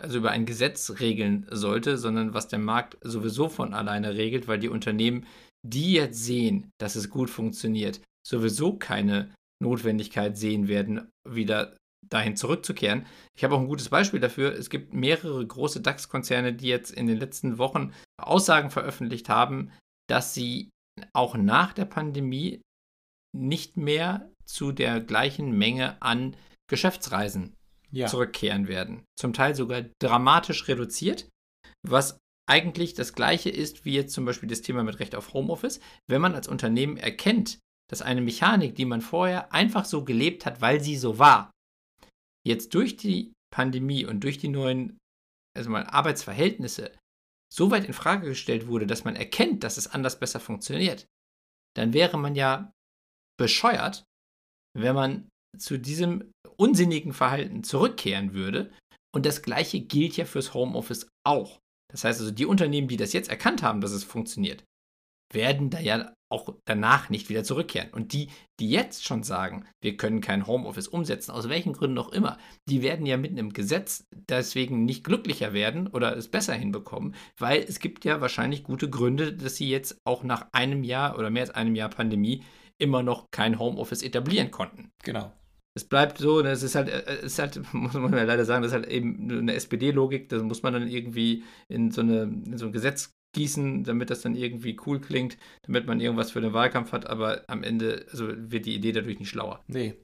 also 0.04 0.18
über 0.18 0.32
ein 0.32 0.46
Gesetz 0.46 1.00
regeln 1.00 1.48
sollte, 1.50 1.98
sondern 1.98 2.34
was 2.34 2.48
der 2.48 2.60
Markt 2.60 2.98
sowieso 3.02 3.50
von 3.50 3.74
alleine 3.74 4.16
regelt, 4.16 4.48
weil 4.48 4.60
die 4.60 4.70
Unternehmen, 4.70 5.26
die 5.66 5.94
jetzt 5.94 6.24
sehen, 6.24 6.70
dass 6.80 6.96
es 6.96 7.10
gut 7.10 7.30
funktioniert, 7.30 8.02
sowieso 8.28 8.76
keine 8.76 9.34
Notwendigkeit 9.62 10.38
sehen 10.38 10.68
werden, 10.68 11.10
wieder 11.28 11.76
dahin 12.10 12.36
zurückzukehren. 12.36 13.06
Ich 13.36 13.44
habe 13.44 13.56
auch 13.56 13.60
ein 13.60 13.68
gutes 13.68 13.90
Beispiel 13.90 14.20
dafür. 14.20 14.54
Es 14.54 14.70
gibt 14.70 14.94
mehrere 14.94 15.46
große 15.46 15.82
DAX-Konzerne, 15.82 16.54
die 16.54 16.68
jetzt 16.68 16.92
in 16.92 17.08
den 17.08 17.18
letzten 17.18 17.58
Wochen 17.58 17.94
Aussagen 18.22 18.70
veröffentlicht 18.70 19.30
haben, 19.30 19.72
dass 20.10 20.34
sie 20.34 20.70
auch 21.14 21.36
nach 21.36 21.74
der 21.74 21.86
Pandemie 21.86 22.62
nicht 23.36 23.78
mehr 23.78 24.30
zu 24.46 24.72
der 24.74 25.00
gleichen 25.00 25.58
Menge 25.58 26.02
an 26.02 26.36
Geschäftsreisen 26.70 27.56
ja. 27.94 28.08
zurückkehren 28.08 28.68
werden. 28.68 29.06
Zum 29.18 29.34
Teil 29.34 29.56
sogar 29.56 29.84
dramatisch 30.00 30.68
reduziert, 30.68 31.30
was 31.86 32.18
eigentlich 32.50 32.94
das 32.94 33.14
gleiche 33.14 33.50
ist 33.50 33.86
wie 33.86 33.94
jetzt 33.94 34.14
zum 34.14 34.26
Beispiel 34.26 34.50
das 34.50 34.62
Thema 34.62 34.84
mit 34.84 35.00
Recht 35.00 35.16
auf 35.16 35.34
Homeoffice. 35.34 35.80
Wenn 36.10 36.22
man 36.22 36.36
als 36.36 36.48
Unternehmen 36.48 36.98
erkennt, 36.98 37.60
dass 37.90 38.02
eine 38.02 38.22
Mechanik, 38.22 38.76
die 38.76 38.86
man 38.86 39.02
vorher 39.02 39.54
einfach 39.54 39.86
so 39.86 40.04
gelebt 40.04 40.46
hat, 40.46 40.62
weil 40.62 40.82
sie 40.82 40.98
so 40.98 41.20
war, 41.20 41.52
jetzt 42.46 42.74
durch 42.74 42.98
die 42.98 43.34
Pandemie 43.54 44.06
und 44.06 44.24
durch 44.24 44.38
die 44.38 44.50
neuen 44.50 44.98
also 45.56 45.70
mal 45.70 45.86
Arbeitsverhältnisse 45.86 46.92
so 47.54 47.70
weit 47.70 47.86
in 47.86 47.94
Frage 47.94 48.28
gestellt 48.28 48.68
wurde, 48.68 48.88
dass 48.88 49.04
man 49.04 49.16
erkennt, 49.16 49.64
dass 49.64 49.78
es 49.78 49.88
anders 49.88 50.20
besser 50.20 50.40
funktioniert, 50.40 51.06
dann 51.76 51.94
wäre 51.94 52.18
man 52.18 52.36
ja 52.36 52.72
bescheuert, 53.40 54.04
wenn 54.76 54.96
man 54.96 55.30
zu 55.58 55.78
diesem 55.78 56.32
unsinnigen 56.58 57.14
Verhalten 57.14 57.64
zurückkehren 57.64 58.34
würde. 58.34 58.72
Und 59.14 59.26
das 59.26 59.42
gleiche 59.42 59.82
gilt 59.82 60.18
ja 60.18 60.26
fürs 60.26 60.54
Homeoffice 60.54 61.08
auch. 61.24 61.60
Das 61.92 62.04
heißt 62.04 62.20
also, 62.20 62.32
die 62.32 62.46
Unternehmen, 62.46 62.88
die 62.88 62.98
das 62.98 63.14
jetzt 63.14 63.30
erkannt 63.30 63.62
haben, 63.62 63.82
dass 63.82 63.92
es 63.92 64.04
funktioniert, 64.04 64.64
werden 65.32 65.70
da 65.70 65.80
ja 65.80 66.14
auch 66.34 66.56
danach 66.66 67.10
nicht 67.10 67.30
wieder 67.30 67.44
zurückkehren. 67.44 67.92
Und 67.92 68.12
die, 68.14 68.30
die 68.60 68.70
jetzt 68.70 69.06
schon 69.06 69.22
sagen, 69.22 69.66
wir 69.82 69.98
können 69.98 70.20
kein 70.20 70.48
Homeoffice 70.48 70.88
umsetzen, 70.88 71.32
aus 71.32 71.48
welchen 71.48 71.74
Gründen 71.74 72.00
auch 72.00 72.12
immer, 72.12 72.38
die 72.68 72.82
werden 72.82 73.06
ja 73.06 73.18
mitten 73.18 73.38
im 73.38 73.54
Gesetz 73.54 74.06
deswegen 74.30 74.84
nicht 74.84 75.04
glücklicher 75.04 75.54
werden 75.54 75.88
oder 75.88 76.18
es 76.18 76.28
besser 76.30 76.56
hinbekommen, 76.56 77.16
weil 77.38 77.62
es 77.62 77.80
gibt 77.80 78.04
ja 78.04 78.20
wahrscheinlich 78.20 78.64
gute 78.64 78.90
Gründe, 78.90 79.34
dass 79.34 79.58
sie 79.58 79.70
jetzt 79.70 79.98
auch 80.06 80.24
nach 80.24 80.48
einem 80.52 80.84
Jahr 80.84 81.20
oder 81.20 81.30
mehr 81.30 81.44
als 81.44 81.52
einem 81.52 81.76
Jahr 81.76 81.90
Pandemie 81.90 82.44
immer 82.80 83.04
noch 83.04 83.30
kein 83.30 83.60
Homeoffice 83.60 84.02
etablieren 84.02 84.50
konnten. 84.50 84.90
Genau. 85.04 85.32
Es 85.76 85.86
bleibt 85.86 86.20
so, 86.20 86.42
es 86.42 86.64
ist 86.64 86.76
halt, 86.76 86.90
es 86.90 87.24
ist 87.24 87.40
halt, 87.40 87.62
muss 87.74 87.94
man 87.94 88.14
ja 88.14 88.24
leider 88.24 88.46
sagen, 88.46 88.62
das 88.62 88.72
ist 88.72 88.76
halt 88.76 88.88
eben 88.88 89.30
eine 89.30 89.54
SPD-Logik, 89.54 90.30
das 90.30 90.44
muss 90.44 90.64
man 90.64 90.74
dann 90.74 90.88
irgendwie 90.88 91.44
in 91.68 91.92
so, 91.92 92.02
eine, 92.02 92.24
in 92.24 92.58
so 92.58 92.68
ein 92.68 92.72
Gesetz 92.72 93.12
gießen, 93.34 93.84
damit 93.84 94.10
das 94.10 94.22
dann 94.22 94.36
irgendwie 94.36 94.78
cool 94.86 95.02
klingt, 95.02 95.38
damit 95.64 95.88
man 95.88 96.00
irgendwas 96.00 96.32
für 96.32 96.42
den 96.42 96.54
Wahlkampf 96.54 96.92
hat, 96.92 97.08
aber 97.08 97.44
am 97.48 97.64
Ende 97.64 98.06
also 98.12 98.28
wird 98.36 98.66
die 98.66 98.76
Idee 98.76 98.92
dadurch 98.92 99.20
nicht 99.20 99.30
schlauer. 99.30 99.64
Nee. 99.68 99.96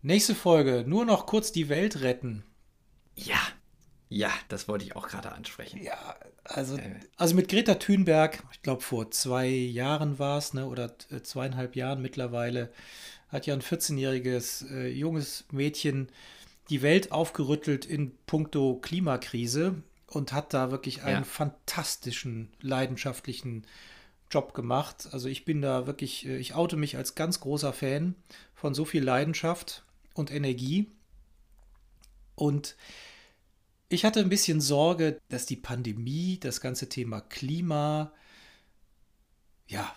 Nächste 0.00 0.34
Folge, 0.34 0.84
nur 0.86 1.04
noch 1.04 1.26
kurz 1.26 1.52
die 1.52 1.68
Welt 1.68 2.00
retten. 2.00 2.44
Ja, 3.14 3.40
ja, 4.10 4.30
das 4.48 4.68
wollte 4.68 4.84
ich 4.84 4.96
auch 4.96 5.08
gerade 5.08 5.32
ansprechen. 5.32 5.82
Ja, 5.82 6.16
also, 6.44 6.76
äh. 6.76 7.00
also 7.16 7.34
mit 7.34 7.48
Greta 7.48 7.74
Thunberg, 7.74 8.42
ich 8.52 8.62
glaube 8.62 8.80
vor 8.80 9.10
zwei 9.10 9.48
Jahren 9.48 10.18
war 10.18 10.38
es, 10.38 10.54
ne, 10.54 10.66
oder 10.66 10.94
äh, 11.10 11.20
zweieinhalb 11.20 11.76
Jahren 11.76 12.00
mittlerweile, 12.00 12.72
hat 13.28 13.46
ja 13.46 13.54
ein 13.54 13.62
14-jähriges 13.62 14.70
äh, 14.70 14.88
junges 14.88 15.44
Mädchen 15.50 16.08
die 16.70 16.82
Welt 16.82 17.12
aufgerüttelt 17.12 17.86
in 17.86 18.12
puncto 18.26 18.76
Klimakrise 18.76 19.82
und 20.06 20.32
hat 20.32 20.54
da 20.54 20.70
wirklich 20.70 21.02
einen 21.02 21.18
ja. 21.18 21.24
fantastischen, 21.24 22.50
leidenschaftlichen 22.60 23.66
Job 24.30 24.54
gemacht. 24.54 25.08
Also 25.12 25.28
ich 25.28 25.44
bin 25.44 25.62
da 25.62 25.86
wirklich, 25.86 26.26
äh, 26.26 26.36
ich 26.38 26.54
oute 26.54 26.76
mich 26.76 26.96
als 26.96 27.14
ganz 27.14 27.40
großer 27.40 27.72
Fan 27.72 28.14
von 28.54 28.74
so 28.74 28.84
viel 28.84 29.02
Leidenschaft 29.02 29.84
und 30.14 30.30
Energie. 30.30 30.90
Und 32.34 32.76
ich 33.88 34.04
hatte 34.04 34.20
ein 34.20 34.28
bisschen 34.28 34.60
Sorge, 34.60 35.18
dass 35.28 35.46
die 35.46 35.56
Pandemie, 35.56 36.38
das 36.40 36.60
ganze 36.60 36.88
Thema 36.88 37.20
Klima, 37.20 38.12
ja, 39.66 39.94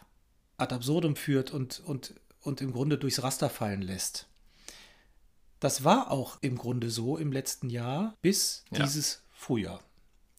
ad 0.58 0.74
absurdum 0.74 1.16
führt 1.16 1.52
und, 1.52 1.80
und, 1.82 2.16
und 2.42 2.62
im 2.62 2.74
Grunde 2.74 2.98
durchs 2.98 3.24
Raster 3.24 3.50
fallen 3.50 3.82
lässt. 3.82 4.28
Das 5.60 5.84
war 5.84 6.12
auch 6.12 6.38
im 6.42 6.58
Grunde 6.58 6.90
so 6.90 7.18
im 7.18 7.32
letzten 7.32 7.70
Jahr 7.70 8.16
bis 8.22 8.66
ja. 8.72 8.84
dieses 8.84 9.24
Frühjahr. 9.32 9.84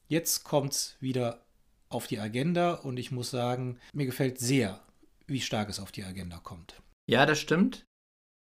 Jetzt 0.08 0.44
kommt 0.44 0.72
es 0.72 0.96
wieder 1.00 1.44
auf 1.88 2.06
die 2.06 2.18
Agenda 2.18 2.74
und 2.74 2.98
ich 2.98 3.12
muss 3.12 3.30
sagen, 3.30 3.78
mir 3.92 4.06
gefällt 4.06 4.38
sehr, 4.38 4.80
wie 5.26 5.40
stark 5.40 5.68
es 5.68 5.78
auf 5.78 5.92
die 5.92 6.04
Agenda 6.04 6.38
kommt. 6.38 6.82
Ja, 7.06 7.24
das 7.24 7.38
stimmt. 7.38 7.84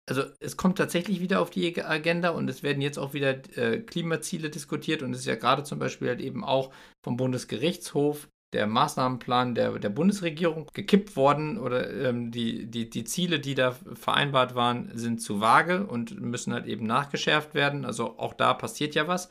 Also 0.08 0.24
es 0.40 0.56
kommt 0.56 0.78
tatsächlich 0.78 1.20
wieder 1.20 1.40
auf 1.40 1.50
die 1.50 1.80
Agenda 1.84 2.30
und 2.30 2.48
es 2.48 2.62
werden 2.62 2.82
jetzt 2.82 2.98
auch 2.98 3.14
wieder 3.14 3.30
äh, 3.56 3.78
Klimaziele 3.80 4.50
diskutiert 4.50 5.02
und 5.02 5.12
es 5.12 5.20
ist 5.20 5.26
ja 5.26 5.36
gerade 5.36 5.62
zum 5.62 5.78
Beispiel 5.78 6.08
halt 6.08 6.20
eben 6.20 6.42
auch 6.42 6.72
vom 7.04 7.16
Bundesgerichtshof 7.16 8.28
der 8.52 8.66
Maßnahmenplan 8.66 9.54
der, 9.54 9.78
der 9.78 9.88
Bundesregierung 9.88 10.70
gekippt 10.74 11.16
worden 11.16 11.58
oder 11.58 11.90
ähm, 11.90 12.30
die, 12.30 12.66
die, 12.66 12.90
die 12.90 13.04
Ziele, 13.04 13.40
die 13.40 13.54
da 13.54 13.72
vereinbart 13.72 14.54
waren, 14.54 14.90
sind 14.96 15.22
zu 15.22 15.40
vage 15.40 15.86
und 15.86 16.20
müssen 16.20 16.52
halt 16.52 16.66
eben 16.66 16.86
nachgeschärft 16.86 17.54
werden. 17.54 17.84
Also 17.84 18.18
auch 18.18 18.34
da 18.34 18.52
passiert 18.54 18.94
ja 18.94 19.08
was. 19.08 19.30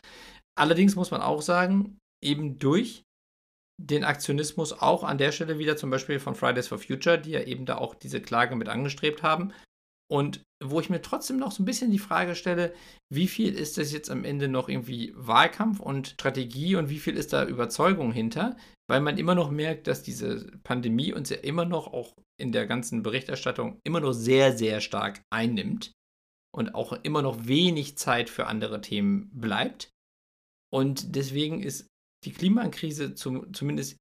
Allerdings 0.57 0.95
muss 0.95 1.11
man 1.11 1.21
auch 1.21 1.41
sagen, 1.41 1.97
eben 2.23 2.57
durch 2.57 3.03
den 3.79 4.03
Aktionismus 4.03 4.73
auch 4.73 5.03
an 5.03 5.17
der 5.17 5.31
Stelle 5.31 5.57
wieder 5.57 5.77
zum 5.77 5.89
Beispiel 5.89 6.19
von 6.19 6.35
Fridays 6.35 6.67
for 6.67 6.77
Future, 6.77 7.17
die 7.17 7.31
ja 7.31 7.41
eben 7.41 7.65
da 7.65 7.77
auch 7.77 7.95
diese 7.95 8.21
Klage 8.21 8.55
mit 8.55 8.69
angestrebt 8.69 9.23
haben. 9.23 9.53
Und 10.11 10.43
wo 10.61 10.81
ich 10.81 10.89
mir 10.89 11.01
trotzdem 11.01 11.37
noch 11.37 11.53
so 11.53 11.63
ein 11.63 11.65
bisschen 11.65 11.89
die 11.89 11.97
Frage 11.97 12.35
stelle, 12.35 12.73
wie 13.09 13.27
viel 13.27 13.53
ist 13.53 13.77
das 13.77 13.93
jetzt 13.93 14.09
am 14.09 14.25
Ende 14.25 14.49
noch 14.49 14.67
irgendwie 14.67 15.13
Wahlkampf 15.15 15.79
und 15.79 16.09
Strategie 16.09 16.75
und 16.75 16.89
wie 16.89 16.99
viel 16.99 17.15
ist 17.15 17.31
da 17.31 17.45
Überzeugung 17.45 18.11
hinter? 18.11 18.57
Weil 18.89 18.99
man 18.99 19.17
immer 19.17 19.35
noch 19.35 19.51
merkt, 19.51 19.87
dass 19.87 20.03
diese 20.03 20.51
Pandemie 20.63 21.13
uns 21.13 21.29
ja 21.29 21.37
immer 21.37 21.63
noch 21.63 21.87
auch 21.87 22.13
in 22.37 22.51
der 22.51 22.67
ganzen 22.67 23.03
Berichterstattung 23.03 23.79
immer 23.85 24.01
noch 24.01 24.11
sehr, 24.11 24.57
sehr 24.57 24.81
stark 24.81 25.21
einnimmt 25.33 25.93
und 26.53 26.75
auch 26.75 26.91
immer 27.03 27.21
noch 27.21 27.47
wenig 27.47 27.97
Zeit 27.97 28.29
für 28.29 28.47
andere 28.47 28.81
Themen 28.81 29.29
bleibt. 29.31 29.91
Und 30.73 31.15
deswegen 31.15 31.63
ist 31.63 31.87
die 32.25 32.33
Klimakrise 32.33 33.15
zum, 33.15 33.53
zumindest 33.53 33.95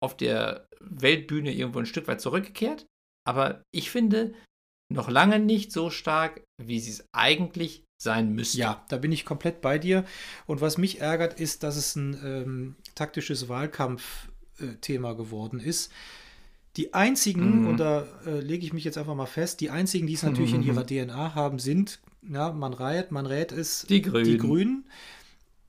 auf 0.00 0.16
der 0.16 0.68
Weltbühne 0.78 1.52
irgendwo 1.52 1.80
ein 1.80 1.86
Stück 1.86 2.06
weit 2.06 2.20
zurückgekehrt. 2.20 2.86
Aber 3.26 3.64
ich 3.74 3.90
finde 3.90 4.34
noch 4.88 5.08
lange 5.10 5.38
nicht 5.38 5.72
so 5.72 5.90
stark, 5.90 6.42
wie 6.62 6.80
sie 6.80 6.90
es 6.90 7.04
eigentlich 7.12 7.84
sein 8.00 8.32
müsste. 8.32 8.58
Ja, 8.58 8.84
da 8.88 8.96
bin 8.96 9.12
ich 9.12 9.24
komplett 9.24 9.60
bei 9.60 9.78
dir. 9.78 10.04
Und 10.46 10.60
was 10.60 10.78
mich 10.78 11.00
ärgert, 11.00 11.38
ist, 11.38 11.62
dass 11.62 11.76
es 11.76 11.96
ein 11.96 12.18
ähm, 12.24 12.76
taktisches 12.94 13.48
Wahlkampfthema 13.48 15.14
geworden 15.14 15.60
ist. 15.60 15.92
Die 16.76 16.94
einzigen, 16.94 17.62
mhm. 17.62 17.68
und 17.68 17.76
da 17.78 18.06
äh, 18.24 18.40
lege 18.40 18.64
ich 18.64 18.72
mich 18.72 18.84
jetzt 18.84 18.98
einfach 18.98 19.16
mal 19.16 19.26
fest, 19.26 19.60
die 19.60 19.70
einzigen, 19.70 20.06
die 20.06 20.14
es 20.14 20.22
natürlich 20.22 20.52
mhm. 20.52 20.62
in 20.62 20.66
ihrer 20.68 20.86
DNA 20.86 21.34
haben, 21.34 21.58
sind, 21.58 22.00
ja, 22.22 22.52
man 22.52 22.72
rät, 22.72 23.10
man 23.10 23.26
rät 23.26 23.52
es, 23.52 23.86
die 23.88 24.02
Grünen. 24.02 24.24
Die 24.24 24.38
Grünen 24.38 24.84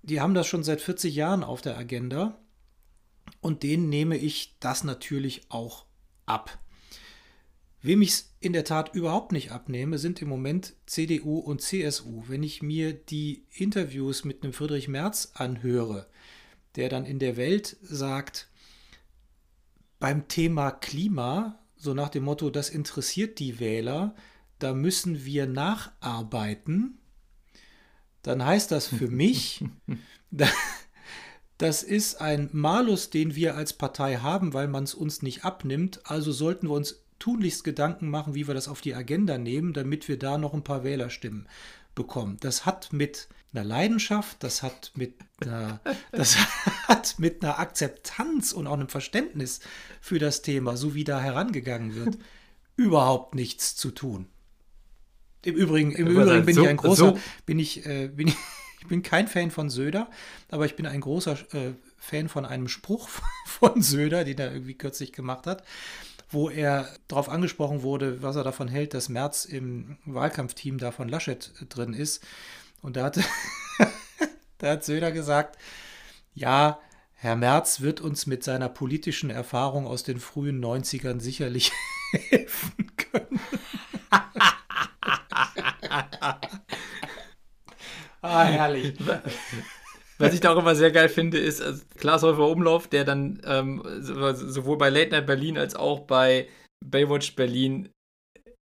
die 0.01 0.21
haben 0.21 0.33
das 0.33 0.47
schon 0.47 0.63
seit 0.63 0.81
40 0.81 1.13
Jahren 1.15 1.43
auf 1.43 1.61
der 1.61 1.77
Agenda 1.77 2.37
und 3.41 3.63
denen 3.63 3.89
nehme 3.89 4.17
ich 4.17 4.55
das 4.59 4.83
natürlich 4.83 5.43
auch 5.49 5.85
ab. 6.25 6.57
Wem 7.81 8.01
ich 8.01 8.09
es 8.09 8.33
in 8.41 8.53
der 8.53 8.65
Tat 8.65 8.93
überhaupt 8.93 9.31
nicht 9.31 9.51
abnehme, 9.51 9.97
sind 9.97 10.21
im 10.21 10.27
Moment 10.27 10.75
CDU 10.85 11.39
und 11.39 11.61
CSU. 11.61 12.23
Wenn 12.27 12.43
ich 12.43 12.61
mir 12.61 12.93
die 12.93 13.45
Interviews 13.51 14.25
mit 14.25 14.43
einem 14.43 14.53
Friedrich 14.53 14.87
Merz 14.89 15.31
anhöre, 15.33 16.07
der 16.75 16.89
dann 16.89 17.05
in 17.05 17.19
der 17.19 17.37
Welt 17.37 17.77
sagt, 17.81 18.49
beim 19.99 20.27
Thema 20.27 20.71
Klima, 20.71 21.59
so 21.75 21.93
nach 21.93 22.09
dem 22.09 22.23
Motto, 22.23 22.49
das 22.49 22.69
interessiert 22.69 23.39
die 23.39 23.59
Wähler, 23.59 24.15
da 24.59 24.73
müssen 24.73 25.23
wir 25.23 25.47
nacharbeiten, 25.47 26.99
dann 28.21 28.45
heißt 28.45 28.71
das 28.71 28.87
für 28.87 29.07
mich, 29.07 29.63
das 31.57 31.83
ist 31.83 32.19
ein 32.19 32.49
Malus, 32.51 33.09
den 33.09 33.35
wir 33.35 33.55
als 33.55 33.71
Partei 33.73 34.17
haben, 34.17 34.53
weil 34.53 34.67
man 34.67 34.83
es 34.83 34.93
uns 34.93 35.21
nicht 35.21 35.45
abnimmt. 35.45 36.01
Also 36.03 36.33
sollten 36.33 36.67
wir 36.67 36.73
uns 36.73 37.05
tunlichst 37.19 37.63
Gedanken 37.63 38.09
machen, 38.09 38.33
wie 38.33 38.47
wir 38.47 38.53
das 38.53 38.67
auf 38.67 38.81
die 38.81 38.95
Agenda 38.95 39.37
nehmen, 39.37 39.73
damit 39.73 40.07
wir 40.07 40.17
da 40.17 40.37
noch 40.37 40.53
ein 40.53 40.63
paar 40.63 40.83
Wählerstimmen 40.83 41.47
bekommen. 41.93 42.37
Das 42.39 42.65
hat 42.65 42.93
mit 42.93 43.27
einer 43.53 43.63
Leidenschaft, 43.63 44.43
das 44.43 44.63
hat 44.63 44.91
mit 44.95 45.15
einer, 45.41 45.79
das 46.11 46.37
hat 46.87 47.15
mit 47.17 47.43
einer 47.43 47.59
Akzeptanz 47.59 48.53
und 48.53 48.67
auch 48.67 48.73
einem 48.73 48.89
Verständnis 48.89 49.59
für 50.01 50.19
das 50.19 50.41
Thema, 50.41 50.77
so 50.77 50.95
wie 50.95 51.03
da 51.03 51.19
herangegangen 51.19 51.95
wird, 51.95 52.17
überhaupt 52.75 53.35
nichts 53.35 53.75
zu 53.75 53.91
tun. 53.91 54.27
Im 55.43 55.55
Übrigen, 55.55 55.91
im 55.91 56.07
Übrigen 56.07 56.45
bin 56.45 56.55
so, 56.55 56.63
ich 56.63 56.69
ein 56.69 56.77
großer, 56.77 57.15
so. 57.15 57.19
bin 57.45 57.59
ich, 57.59 57.85
äh, 57.85 58.09
bin 58.09 58.27
ich, 58.27 58.35
ich 58.81 58.87
bin 58.87 59.03
kein 59.03 59.27
Fan 59.27 59.51
von 59.51 59.69
Söder, 59.69 60.09
aber 60.49 60.65
ich 60.65 60.75
bin 60.75 60.85
ein 60.85 61.01
großer 61.01 61.37
äh, 61.53 61.73
Fan 61.97 62.29
von 62.29 62.45
einem 62.45 62.67
Spruch 62.67 63.09
von 63.45 63.81
Söder, 63.81 64.23
den 64.23 64.37
er 64.37 64.53
irgendwie 64.53 64.75
kürzlich 64.75 65.11
gemacht 65.11 65.47
hat 65.47 65.63
wo 66.29 66.49
er 66.49 66.87
darauf 67.07 67.29
angesprochen 67.29 67.81
wurde, 67.81 68.21
was 68.21 68.35
er 68.35 68.43
davon 68.43 68.67
hält, 68.67 68.93
dass 68.93 69.09
Merz 69.09 69.45
im 69.45 69.97
Wahlkampfteam 70.05 70.77
da 70.77 70.91
von 70.91 71.09
Laschet 71.09 71.51
drin 71.69 71.93
ist. 71.93 72.23
Und 72.81 72.95
da 72.95 73.05
hat, 73.05 73.19
da 74.59 74.71
hat 74.71 74.83
Söder 74.83 75.11
gesagt, 75.11 75.57
ja, 76.35 76.79
Herr 77.13 77.35
Merz 77.35 77.81
wird 77.81 77.99
uns 77.99 78.27
mit 78.27 78.43
seiner 78.43 78.69
politischen 78.69 79.29
Erfahrung 79.29 79.87
aus 79.87 80.03
den 80.03 80.19
frühen 80.19 80.63
90ern 80.63 81.19
sicherlich 81.19 81.71
helfen 82.29 82.91
können. 82.95 83.39
ah, 88.21 88.43
herrlich. 88.43 88.97
Was 90.19 90.33
ich 90.33 90.41
da 90.41 90.53
auch 90.53 90.59
immer 90.59 90.75
sehr 90.75 90.91
geil 90.91 91.07
finde, 91.07 91.37
ist 91.37 91.61
also 91.61 91.81
Klaas 91.97 92.23
Häufer 92.23 92.47
Umlauf, 92.47 92.87
der 92.87 93.05
dann 93.05 93.41
ähm, 93.45 93.81
sowohl 94.01 94.77
bei 94.77 94.89
Late 94.89 95.11
Night 95.11 95.25
Berlin 95.25 95.57
als 95.57 95.75
auch 95.75 96.01
bei 96.01 96.47
Baywatch 96.85 97.35
Berlin 97.35 97.89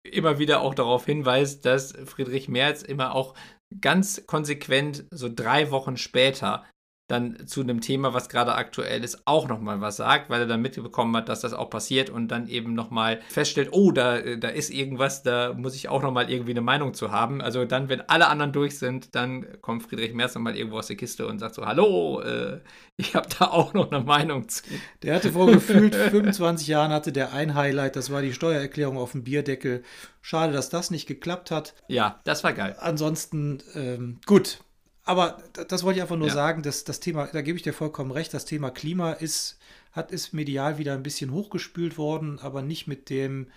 immer 0.03 0.39
wieder 0.39 0.61
auch 0.61 0.73
darauf 0.73 1.05
hinweist, 1.05 1.65
dass 1.65 1.93
Friedrich 2.05 2.49
Merz 2.49 2.81
immer 2.81 3.15
auch 3.15 3.35
ganz 3.81 4.25
konsequent 4.25 5.05
so 5.11 5.29
drei 5.33 5.71
Wochen 5.71 5.95
später 5.95 6.65
dann 7.07 7.47
zu 7.47 7.61
einem 7.61 7.81
Thema, 7.81 8.13
was 8.13 8.29
gerade 8.29 8.55
aktuell 8.55 9.03
ist, 9.03 9.23
auch 9.25 9.47
nochmal 9.49 9.81
was 9.81 9.97
sagt, 9.97 10.29
weil 10.29 10.41
er 10.41 10.47
dann 10.47 10.61
mitbekommen 10.61 11.15
hat, 11.17 11.27
dass 11.27 11.41
das 11.41 11.53
auch 11.53 11.69
passiert 11.69 12.09
und 12.09 12.29
dann 12.29 12.47
eben 12.47 12.73
nochmal 12.73 13.19
feststellt, 13.27 13.69
oh, 13.71 13.91
da, 13.91 14.19
da 14.37 14.47
ist 14.47 14.69
irgendwas, 14.69 15.21
da 15.21 15.53
muss 15.53 15.75
ich 15.75 15.89
auch 15.89 16.01
nochmal 16.01 16.31
irgendwie 16.31 16.51
eine 16.51 16.61
Meinung 16.61 16.93
zu 16.93 17.11
haben. 17.11 17.41
Also 17.41 17.65
dann, 17.65 17.89
wenn 17.89 18.01
alle 18.01 18.27
anderen 18.27 18.53
durch 18.53 18.79
sind, 18.79 19.15
dann 19.15 19.61
kommt 19.61 19.83
Friedrich 19.83 20.13
Merz 20.13 20.33
nochmal 20.35 20.55
irgendwo 20.55 20.77
aus 20.77 20.87
der 20.87 20.95
Kiste 20.95 21.27
und 21.27 21.39
sagt 21.39 21.55
so, 21.55 21.65
hallo, 21.65 22.21
äh, 22.21 22.61
ich 22.95 23.15
habe 23.15 23.27
da 23.37 23.47
auch 23.47 23.73
noch 23.73 23.91
eine 23.91 24.03
Meinung 24.03 24.47
zu. 24.47 24.63
Der 25.01 25.15
hatte 25.15 25.33
vor 25.33 25.47
gefühlt 25.47 25.95
25 25.95 26.67
Jahren 26.67 26.91
hatte 26.91 27.11
der 27.11 27.33
ein 27.33 27.53
Highlight, 27.53 27.97
das 27.97 28.11
war 28.11 28.21
die 28.21 28.33
Steuererklärung 28.33 28.97
auf 28.97 29.11
dem 29.11 29.25
Bierdeckel. 29.25 29.83
Schade, 30.21 30.53
dass 30.53 30.69
das 30.69 30.89
nicht 30.89 31.05
geklappt 31.05 31.51
hat. 31.51 31.75
Ja, 31.89 32.21
das 32.23 32.45
war 32.45 32.53
geil. 32.53 32.77
Ansonsten, 32.79 33.61
ähm, 33.75 34.19
gut, 34.25 34.59
aber 35.03 35.43
das 35.67 35.83
wollte 35.83 35.97
ich 35.97 36.01
einfach 36.01 36.17
nur 36.17 36.29
ja. 36.29 36.33
sagen, 36.33 36.63
dass 36.63 36.85
das 36.85 36.99
Thema, 36.99 37.27
da 37.27 37.41
gebe 37.41 37.57
ich 37.57 37.63
dir 37.63 37.73
vollkommen 37.73 38.11
recht, 38.11 38.33
das 38.33 38.45
Thema 38.45 38.71
Klima 38.71 39.13
ist, 39.13 39.59
hat 39.91 40.11
ist 40.11 40.33
medial 40.33 40.77
wieder 40.77 40.93
ein 40.93 41.03
bisschen 41.03 41.31
hochgespült 41.31 41.97
worden, 41.97 42.39
aber 42.39 42.61
nicht 42.61 42.87
mit 42.87 43.09
dem, 43.09 43.47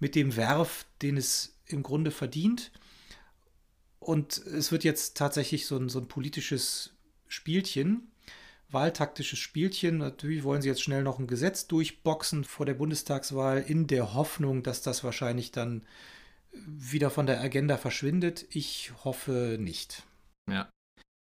mit 0.00 0.14
dem 0.14 0.36
Werf, 0.36 0.86
den 1.00 1.16
es 1.16 1.56
im 1.66 1.82
Grunde 1.82 2.10
verdient. 2.10 2.72
Und 4.00 4.38
es 4.38 4.72
wird 4.72 4.84
jetzt 4.84 5.16
tatsächlich 5.16 5.66
so 5.66 5.76
ein, 5.76 5.88
so 5.88 6.00
ein 6.00 6.08
politisches 6.08 6.94
Spielchen, 7.28 8.10
wahltaktisches 8.70 9.38
Spielchen. 9.38 9.98
Natürlich 9.98 10.42
wollen 10.42 10.62
sie 10.62 10.68
jetzt 10.68 10.82
schnell 10.82 11.02
noch 11.02 11.18
ein 11.18 11.26
Gesetz 11.26 11.68
durchboxen 11.68 12.44
vor 12.44 12.66
der 12.66 12.74
Bundestagswahl 12.74 13.64
in 13.66 13.86
der 13.86 14.14
Hoffnung, 14.14 14.62
dass 14.62 14.82
das 14.82 15.04
wahrscheinlich 15.04 15.52
dann 15.52 15.84
wieder 16.52 17.10
von 17.10 17.26
der 17.26 17.40
Agenda 17.40 17.76
verschwindet. 17.76 18.46
Ich 18.50 18.92
hoffe 19.04 19.58
nicht. 19.60 20.04
Ja. 20.48 20.68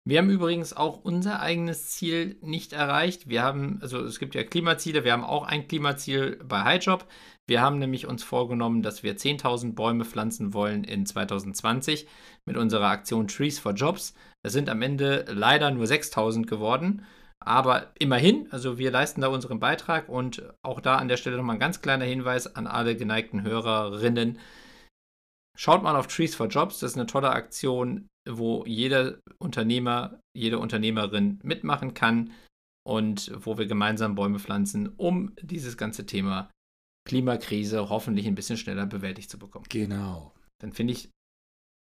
Wir 0.09 0.19
haben 0.19 0.31
übrigens 0.31 0.73
auch 0.73 1.01
unser 1.03 1.41
eigenes 1.41 1.89
Ziel 1.89 2.37
nicht 2.41 2.73
erreicht. 2.73 3.29
Wir 3.29 3.43
haben, 3.43 3.81
also 3.83 4.05
es 4.05 4.21
gibt 4.21 4.37
ja 4.37 4.45
Klimaziele, 4.45 5.03
wir 5.03 5.13
haben 5.13 5.25
auch 5.25 5.43
ein 5.43 5.67
Klimaziel 5.67 6.39
bei 6.45 6.63
HighJob. 6.63 7.09
Wir 7.49 7.61
haben 7.61 7.81
nämlich 7.81 8.07
uns 8.07 8.23
vorgenommen, 8.23 8.83
dass 8.83 9.03
wir 9.03 9.17
10.000 9.17 9.75
Bäume 9.75 10.05
pflanzen 10.05 10.55
wollen 10.55 10.85
in 10.85 11.07
2020 11.07 12.07
mit 12.45 12.57
unserer 12.57 12.87
Aktion 12.87 13.27
Trees 13.27 13.59
for 13.59 13.73
Jobs. 13.73 14.15
Es 14.45 14.53
sind 14.53 14.69
am 14.69 14.81
Ende 14.81 15.25
leider 15.29 15.73
nur 15.73 15.87
6.000 15.87 16.47
geworden. 16.47 17.05
Aber 17.41 17.89
immerhin, 17.99 18.47
also 18.53 18.79
wir 18.79 18.93
leisten 18.93 19.23
da 19.23 19.27
unseren 19.27 19.59
Beitrag 19.59 20.09
und 20.09 20.41
auch 20.63 20.81
da 20.81 20.99
an 20.99 21.09
der 21.09 21.17
Stelle 21.17 21.37
nochmal 21.37 21.57
ein 21.57 21.61
ganz 21.61 21.83
kleiner 21.83 22.05
Hinweis 22.05 22.55
an 22.55 22.69
alle 22.69 22.95
geneigten 22.95 23.43
Hörerinnen. 23.43 24.39
Schaut 25.57 25.83
mal 25.83 25.97
auf 25.97 26.07
Trees 26.07 26.35
for 26.35 26.49
Jobs, 26.49 26.81
das 26.81 26.93
ist 26.93 26.97
eine 26.97 27.07
tolle 27.07 27.31
Aktion 27.31 28.09
wo 28.29 28.65
jeder 28.67 29.19
Unternehmer, 29.39 30.21
jede 30.35 30.59
Unternehmerin 30.59 31.39
mitmachen 31.43 31.95
kann 31.95 32.33
und 32.85 33.33
wo 33.35 33.59
wir 33.59 33.67
gemeinsam 33.67 34.15
Bäume 34.15 34.39
pflanzen, 34.39 34.89
um 34.97 35.35
dieses 35.41 35.77
ganze 35.77 36.07
Thema 36.07 36.51
Klimakrise 37.09 37.89
hoffentlich 37.89 38.27
ein 38.27 38.35
bisschen 38.35 38.57
schneller 38.57 38.87
bewältigt 38.87 39.31
zu 39.31 39.39
bekommen. 39.39 39.67
Genau. 39.69 40.35
Dann 40.61 40.73
finde 40.73 40.95
ich 40.95 41.11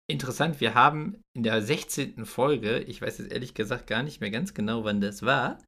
interessant, 0.10 0.60
wir 0.60 0.76
haben 0.76 1.22
in 1.36 1.44
der 1.44 1.62
16. 1.62 2.26
Folge, 2.26 2.80
ich 2.80 3.02
weiß 3.02 3.20
jetzt 3.20 3.32
ehrlich 3.32 3.54
gesagt 3.54 3.88
gar 3.88 4.04
nicht 4.04 4.20
mehr 4.20 4.32
ganz 4.32 4.54
genau, 4.54 4.84
wann 4.84 5.02
das 5.02 5.24
war, 5.24 5.64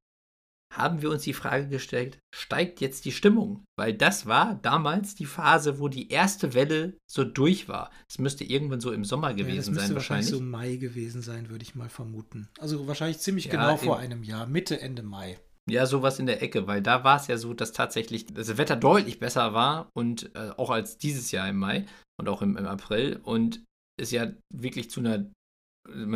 haben 0.73 1.01
wir 1.01 1.09
uns 1.09 1.23
die 1.23 1.33
Frage 1.33 1.67
gestellt, 1.69 2.19
steigt 2.33 2.81
jetzt 2.81 3.05
die 3.05 3.11
Stimmung? 3.11 3.63
Weil 3.77 3.93
das 3.93 4.25
war 4.25 4.55
damals 4.61 5.15
die 5.15 5.25
Phase, 5.25 5.79
wo 5.79 5.87
die 5.87 6.09
erste 6.09 6.53
Welle 6.53 6.97
so 7.09 7.23
durch 7.23 7.67
war. 7.67 7.91
Es 8.09 8.19
müsste 8.19 8.43
irgendwann 8.43 8.81
so 8.81 8.91
im 8.91 9.05
Sommer 9.05 9.33
gewesen 9.33 9.49
ja, 9.49 9.55
das 9.57 9.69
müsste 9.69 9.87
sein 9.87 9.95
wahrscheinlich. 9.95 10.29
so 10.29 10.41
Mai 10.41 10.75
gewesen 10.75 11.21
sein, 11.21 11.49
würde 11.49 11.63
ich 11.63 11.75
mal 11.75 11.89
vermuten. 11.89 12.49
Also 12.59 12.87
wahrscheinlich 12.87 13.19
ziemlich 13.19 13.45
ja, 13.45 13.51
genau 13.51 13.77
vor 13.77 13.97
einem 13.97 14.23
Jahr, 14.23 14.45
Mitte, 14.45 14.79
Ende 14.79 15.03
Mai. 15.03 15.39
Ja, 15.69 15.85
sowas 15.85 16.19
in 16.19 16.27
der 16.27 16.41
Ecke, 16.41 16.65
weil 16.65 16.81
da 16.81 17.03
war 17.03 17.19
es 17.19 17.27
ja 17.27 17.37
so, 17.37 17.53
dass 17.53 17.73
tatsächlich 17.73 18.25
das 18.27 18.57
Wetter 18.57 18.77
deutlich 18.77 19.19
besser 19.19 19.53
war 19.53 19.89
und 19.93 20.33
äh, 20.35 20.51
auch 20.55 20.69
als 20.69 20.97
dieses 20.97 21.31
Jahr 21.31 21.49
im 21.49 21.57
Mai 21.57 21.85
und 22.17 22.29
auch 22.29 22.41
im, 22.41 22.55
im 22.55 22.65
April 22.65 23.19
und 23.21 23.63
es 23.99 24.11
ja 24.11 24.31
wirklich 24.53 24.89
zu 24.89 25.01
einer 25.01 25.29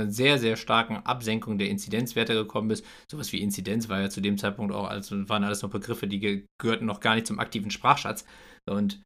sehr, 0.07 0.37
sehr 0.37 0.55
starken 0.55 0.97
Absenkung 0.97 1.57
der 1.57 1.69
Inzidenzwerte 1.69 2.33
gekommen 2.33 2.69
ist. 2.71 2.85
Sowas 3.09 3.31
wie 3.31 3.41
Inzidenz 3.41 3.89
war 3.89 4.01
ja 4.01 4.09
zu 4.09 4.21
dem 4.21 4.37
Zeitpunkt 4.37 4.73
auch, 4.73 4.87
also 4.87 5.27
waren 5.29 5.43
alles 5.43 5.61
noch 5.61 5.69
Begriffe, 5.69 6.07
die 6.07 6.45
gehörten 6.57 6.85
noch 6.85 6.99
gar 6.99 7.15
nicht 7.15 7.27
zum 7.27 7.39
aktiven 7.39 7.71
Sprachschatz. 7.71 8.25
Und 8.69 9.01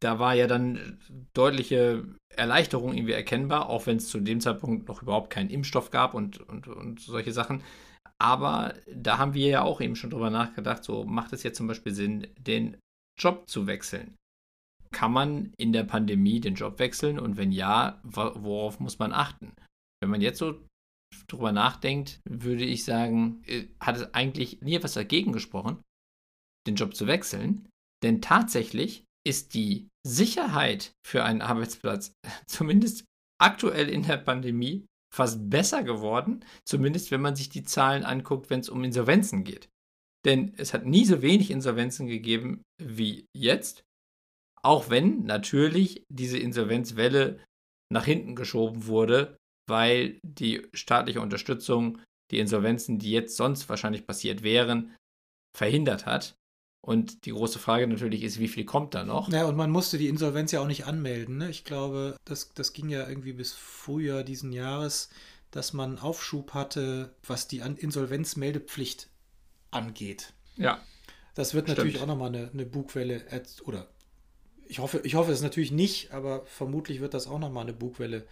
da 0.00 0.18
war 0.18 0.34
ja 0.34 0.46
dann 0.46 0.98
deutliche 1.34 2.04
Erleichterung 2.34 2.94
irgendwie 2.94 3.12
erkennbar, 3.12 3.68
auch 3.68 3.86
wenn 3.86 3.98
es 3.98 4.08
zu 4.08 4.20
dem 4.20 4.40
Zeitpunkt 4.40 4.88
noch 4.88 5.02
überhaupt 5.02 5.30
keinen 5.30 5.50
Impfstoff 5.50 5.90
gab 5.90 6.14
und, 6.14 6.40
und, 6.40 6.68
und 6.68 7.00
solche 7.00 7.32
Sachen. 7.32 7.62
Aber 8.18 8.74
da 8.92 9.18
haben 9.18 9.34
wir 9.34 9.48
ja 9.48 9.62
auch 9.62 9.80
eben 9.80 9.96
schon 9.96 10.10
drüber 10.10 10.30
nachgedacht, 10.30 10.84
so 10.84 11.04
macht 11.04 11.32
es 11.32 11.42
jetzt 11.42 11.56
zum 11.56 11.66
Beispiel 11.66 11.94
Sinn, 11.94 12.26
den 12.38 12.76
Job 13.18 13.48
zu 13.48 13.66
wechseln. 13.66 14.16
Kann 14.92 15.12
man 15.12 15.52
in 15.56 15.72
der 15.72 15.84
Pandemie 15.84 16.40
den 16.40 16.54
Job 16.54 16.78
wechseln 16.78 17.18
und 17.18 17.36
wenn 17.36 17.52
ja, 17.52 18.00
worauf 18.02 18.80
muss 18.80 18.98
man 18.98 19.12
achten? 19.12 19.52
Wenn 20.00 20.10
man 20.10 20.20
jetzt 20.20 20.38
so 20.38 20.58
drüber 21.28 21.52
nachdenkt, 21.52 22.20
würde 22.28 22.64
ich 22.64 22.84
sagen, 22.84 23.42
äh, 23.46 23.66
hat 23.80 23.96
es 23.96 24.14
eigentlich 24.14 24.60
nie 24.62 24.74
etwas 24.74 24.94
dagegen 24.94 25.32
gesprochen, 25.32 25.82
den 26.66 26.76
Job 26.76 26.94
zu 26.94 27.06
wechseln. 27.06 27.68
Denn 28.02 28.22
tatsächlich 28.22 29.04
ist 29.26 29.54
die 29.54 29.88
Sicherheit 30.06 30.92
für 31.06 31.24
einen 31.24 31.42
Arbeitsplatz, 31.42 32.12
zumindest 32.46 33.04
aktuell 33.40 33.88
in 33.88 34.02
der 34.02 34.18
Pandemie, 34.18 34.86
fast 35.12 35.50
besser 35.50 35.82
geworden, 35.82 36.44
zumindest 36.64 37.10
wenn 37.10 37.20
man 37.20 37.34
sich 37.34 37.48
die 37.48 37.64
Zahlen 37.64 38.04
anguckt, 38.04 38.48
wenn 38.48 38.60
es 38.60 38.68
um 38.68 38.84
Insolvenzen 38.84 39.42
geht. 39.42 39.68
Denn 40.24 40.54
es 40.56 40.72
hat 40.72 40.86
nie 40.86 41.04
so 41.04 41.20
wenig 41.20 41.50
Insolvenzen 41.50 42.06
gegeben 42.06 42.62
wie 42.80 43.26
jetzt, 43.36 43.82
auch 44.62 44.88
wenn 44.88 45.24
natürlich 45.24 46.04
diese 46.12 46.38
Insolvenzwelle 46.38 47.42
nach 47.92 48.04
hinten 48.04 48.36
geschoben 48.36 48.86
wurde 48.86 49.39
weil 49.70 50.18
die 50.22 50.66
staatliche 50.74 51.20
Unterstützung 51.20 51.98
die 52.30 52.38
Insolvenzen, 52.38 52.98
die 52.98 53.10
jetzt 53.10 53.36
sonst 53.36 53.68
wahrscheinlich 53.68 54.06
passiert 54.06 54.42
wären, 54.42 54.94
verhindert 55.56 56.06
hat. 56.06 56.34
Und 56.82 57.26
die 57.26 57.32
große 57.32 57.58
Frage 57.58 57.86
natürlich 57.86 58.22
ist, 58.22 58.38
wie 58.38 58.48
viel 58.48 58.64
kommt 58.64 58.94
da 58.94 59.04
noch? 59.04 59.30
Ja, 59.30 59.44
und 59.46 59.56
man 59.56 59.70
musste 59.70 59.98
die 59.98 60.08
Insolvenz 60.08 60.52
ja 60.52 60.60
auch 60.60 60.66
nicht 60.66 60.86
anmelden. 60.86 61.38
Ne? 61.38 61.50
Ich 61.50 61.64
glaube, 61.64 62.16
das, 62.24 62.50
das 62.54 62.72
ging 62.72 62.88
ja 62.88 63.06
irgendwie 63.06 63.34
bis 63.34 63.52
Frühjahr 63.52 64.22
diesen 64.22 64.52
Jahres, 64.52 65.10
dass 65.50 65.72
man 65.72 65.98
Aufschub 65.98 66.54
hatte, 66.54 67.14
was 67.26 67.48
die 67.48 67.58
Insolvenzmeldepflicht 67.58 69.10
angeht. 69.70 70.32
Ja. 70.56 70.80
Das 71.34 71.52
wird 71.54 71.68
natürlich 71.68 71.96
Stimmt. 71.96 72.04
auch 72.04 72.14
nochmal 72.14 72.28
eine, 72.34 72.50
eine 72.50 72.64
Bugwelle, 72.64 73.22
oder 73.64 73.88
ich 74.66 74.78
hoffe, 74.78 75.00
ich 75.04 75.16
hoffe 75.16 75.32
es 75.32 75.42
natürlich 75.42 75.72
nicht, 75.72 76.12
aber 76.12 76.46
vermutlich 76.46 77.00
wird 77.00 77.12
das 77.12 77.26
auch 77.26 77.38
nochmal 77.38 77.64
eine 77.64 77.72
Bugwelle 77.72 78.26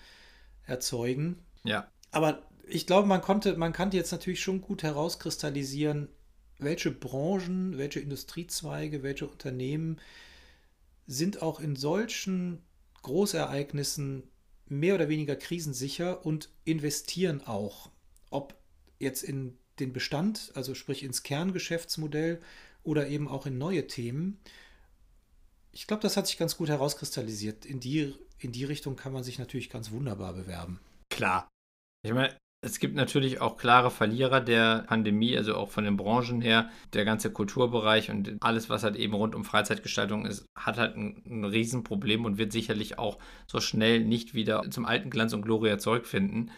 erzeugen. 0.69 1.39
Ja. 1.65 1.91
Aber 2.11 2.43
ich 2.67 2.87
glaube, 2.87 3.09
man 3.09 3.21
konnte, 3.21 3.57
man 3.57 3.73
kann 3.73 3.91
jetzt 3.93 4.13
natürlich 4.13 4.41
schon 4.41 4.61
gut 4.61 4.83
herauskristallisieren, 4.83 6.09
welche 6.59 6.91
Branchen, 6.91 7.79
welche 7.79 8.01
Industriezweige, 8.01 9.03
welche 9.03 9.27
Unternehmen 9.27 9.99
sind 11.07 11.41
auch 11.43 11.61
in 11.61 11.77
solchen 11.77 12.63
Großereignissen 13.03 14.25
mehr 14.67 14.95
oder 14.95 15.09
weniger 15.09 15.37
krisensicher 15.37 16.27
und 16.27 16.51
investieren 16.65 17.43
auch. 17.47 17.91
Ob 18.31 18.55
jetzt 18.99 19.23
in 19.23 19.57
den 19.79 19.93
Bestand, 19.93 20.51
also 20.55 20.75
sprich 20.75 21.03
ins 21.03 21.23
Kerngeschäftsmodell 21.23 22.41
oder 22.83 23.09
eben 23.09 23.29
auch 23.29 23.47
in 23.47 23.57
neue 23.57 23.87
Themen. 23.87 24.39
Ich 25.73 25.87
glaube, 25.87 26.03
das 26.03 26.17
hat 26.17 26.27
sich 26.27 26.39
ganz 26.39 26.57
gut 26.57 26.69
herauskristallisiert. 26.69 27.65
In 27.65 27.81
die, 27.81 28.15
in 28.39 28.53
die 28.53 28.65
Richtung 28.65 28.97
kann 28.97 29.13
man 29.13 29.25
sich 29.25 29.39
natürlich 29.39 29.71
ganz 29.71 29.91
wunderbar 29.91 30.33
bewerben. 30.35 30.81
Klar. 31.11 31.49
Ich 32.03 32.13
meine, 32.13 32.37
es 32.61 32.81
gibt 32.81 32.97
natürlich 32.97 33.41
auch 33.41 33.57
klare 33.57 33.91
Verlierer 33.91 34.41
der 34.41 34.85
Pandemie, 34.89 35.37
also 35.37 35.55
auch 35.55 35.71
von 35.71 35.85
den 35.85 35.97
Branchen 35.97 36.41
her. 36.41 36.71
Der 36.93 37.05
ganze 37.05 37.33
Kulturbereich 37.33 38.11
und 38.11 38.37
alles, 38.41 38.69
was 38.69 38.83
halt 38.83 38.97
eben 38.97 39.15
rund 39.15 39.35
um 39.35 39.45
Freizeitgestaltung 39.45 40.27
ist, 40.27 40.45
hat 40.57 40.77
halt 40.77 40.97
ein, 40.97 41.23
ein 41.27 41.45
Riesenproblem 41.45 42.25
und 42.25 42.39
wird 42.39 42.53
sicherlich 42.53 42.99
auch 42.99 43.19
so 43.47 43.61
schnell 43.61 44.05
nicht 44.05 44.35
wieder 44.35 44.69
zum 44.71 44.87
alten 44.87 45.11
Glanz 45.11 45.33
und 45.33 45.43
Gloria 45.43 45.79
zurückfinden. 45.79 46.51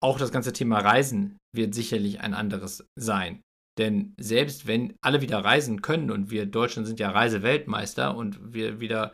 Auch 0.00 0.18
das 0.18 0.30
ganze 0.30 0.52
Thema 0.52 0.78
Reisen 0.78 1.38
wird 1.52 1.74
sicherlich 1.74 2.20
ein 2.20 2.34
anderes 2.34 2.86
sein. 2.94 3.40
Denn 3.78 4.14
selbst 4.18 4.66
wenn 4.66 4.94
alle 5.02 5.20
wieder 5.20 5.44
reisen 5.44 5.82
können 5.82 6.10
und 6.10 6.30
wir 6.30 6.46
Deutschland 6.46 6.86
sind 6.86 7.00
ja 7.00 7.10
Reiseweltmeister 7.10 8.16
und 8.16 8.54
wir 8.54 8.80
wieder 8.80 9.12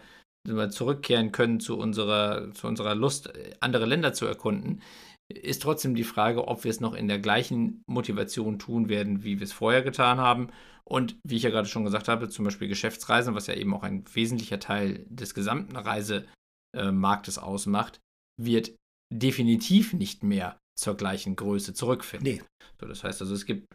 zurückkehren 0.70 1.33
können 1.33 1.61
zu 1.61 1.78
unserer, 1.78 2.52
zu 2.52 2.66
unserer 2.66 2.94
Lust, 2.94 3.33
andere 3.61 3.87
Länder 3.87 4.12
zu 4.12 4.26
erkunden, 4.26 4.83
ist 5.28 5.62
trotzdem 5.62 5.94
die 5.94 6.05
Frage, 6.05 6.48
ob 6.48 6.64
wir 6.64 6.70
es 6.70 6.81
noch 6.81 6.94
in 6.94 7.09
der 7.09 7.18
gleichen 7.18 7.83
Motivation 7.87 8.59
tun 8.59 8.88
werden, 8.88 9.22
wie 9.24 9.38
wir 9.38 9.44
es 9.44 9.52
vorher 9.52 9.83
getan 9.83 10.18
haben. 10.18 10.48
Und 10.85 11.16
wie 11.24 11.37
ich 11.37 11.44
ja 11.44 11.50
gerade 11.50 11.68
schon 11.68 11.85
gesagt 11.85 12.09
habe, 12.09 12.28
zum 12.28 12.44
Beispiel 12.44 12.68
Geschäftsreisen, 12.68 13.35
was 13.35 13.46
ja 13.46 13.55
eben 13.55 13.72
auch 13.72 13.85
ein 13.85 14.05
wesentlicher 14.12 14.59
Teil 14.59 15.07
des 15.09 15.33
gesamten 15.33 15.76
Reisemarktes 15.76 17.38
ausmacht, 17.38 18.00
wird 18.37 18.74
definitiv 19.12 19.92
nicht 19.92 20.24
mehr 20.24 20.59
zur 20.78 20.96
gleichen 20.96 21.37
Größe 21.37 21.72
zurückfinden. 21.72 22.35
Nee. 22.35 22.42
So, 22.81 22.87
das 22.87 23.05
heißt 23.05 23.20
also, 23.20 23.35
es 23.35 23.46
gibt 23.46 23.66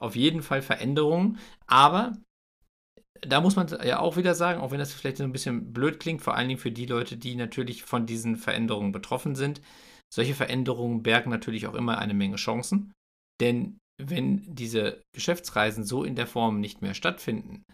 auf 0.00 0.16
jeden 0.16 0.42
Fall 0.42 0.62
Veränderungen, 0.62 1.38
aber 1.66 2.16
da 3.22 3.40
muss 3.40 3.56
man 3.56 3.68
ja 3.84 3.98
auch 3.98 4.16
wieder 4.16 4.34
sagen, 4.34 4.60
auch 4.60 4.70
wenn 4.70 4.78
das 4.78 4.92
vielleicht 4.92 5.18
so 5.18 5.24
ein 5.24 5.32
bisschen 5.32 5.72
blöd 5.72 6.00
klingt, 6.00 6.22
vor 6.22 6.34
allen 6.34 6.48
Dingen 6.48 6.60
für 6.60 6.72
die 6.72 6.86
Leute, 6.86 7.16
die 7.16 7.34
natürlich 7.34 7.82
von 7.82 8.06
diesen 8.06 8.36
Veränderungen 8.36 8.92
betroffen 8.92 9.34
sind, 9.34 9.60
solche 10.12 10.34
Veränderungen 10.34 11.02
bergen 11.02 11.30
natürlich 11.30 11.66
auch 11.66 11.74
immer 11.74 11.98
eine 11.98 12.14
Menge 12.14 12.36
Chancen, 12.36 12.92
denn 13.40 13.78
wenn 14.00 14.42
diese 14.54 15.02
Geschäftsreisen 15.14 15.84
so 15.84 16.04
in 16.04 16.16
der 16.16 16.26
Form 16.26 16.60
nicht 16.60 16.82
mehr 16.82 16.94
stattfinden, 16.94 17.64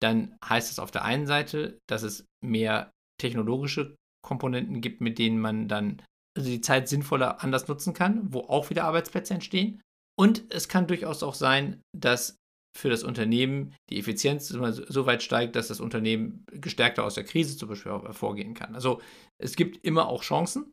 dann 0.00 0.36
heißt 0.44 0.70
es 0.70 0.78
auf 0.78 0.90
der 0.90 1.04
einen 1.04 1.26
Seite, 1.26 1.78
dass 1.88 2.02
es 2.02 2.26
mehr 2.44 2.90
technologische 3.20 3.96
Komponenten 4.24 4.80
gibt, 4.80 5.00
mit 5.00 5.18
denen 5.18 5.40
man 5.40 5.68
dann 5.68 6.02
also 6.36 6.50
die 6.50 6.60
Zeit 6.60 6.88
sinnvoller 6.88 7.42
anders 7.42 7.68
nutzen 7.68 7.94
kann, 7.94 8.32
wo 8.32 8.40
auch 8.40 8.70
wieder 8.70 8.84
Arbeitsplätze 8.84 9.34
entstehen. 9.34 9.80
Und 10.18 10.44
es 10.52 10.68
kann 10.68 10.86
durchaus 10.86 11.22
auch 11.22 11.34
sein, 11.34 11.80
dass 11.96 12.36
für 12.76 12.90
das 12.90 13.04
Unternehmen 13.04 13.74
die 13.90 13.98
Effizienz 13.98 14.48
so 14.48 15.06
weit 15.06 15.22
steigt, 15.22 15.56
dass 15.56 15.68
das 15.68 15.80
Unternehmen 15.80 16.44
gestärkter 16.50 17.04
aus 17.04 17.14
der 17.14 17.24
Krise 17.24 17.56
zum 17.56 17.68
Beispiel 17.68 17.92
hervorgehen 17.92 18.54
kann. 18.54 18.74
Also 18.74 19.00
es 19.38 19.56
gibt 19.56 19.84
immer 19.84 20.08
auch 20.08 20.22
Chancen, 20.22 20.72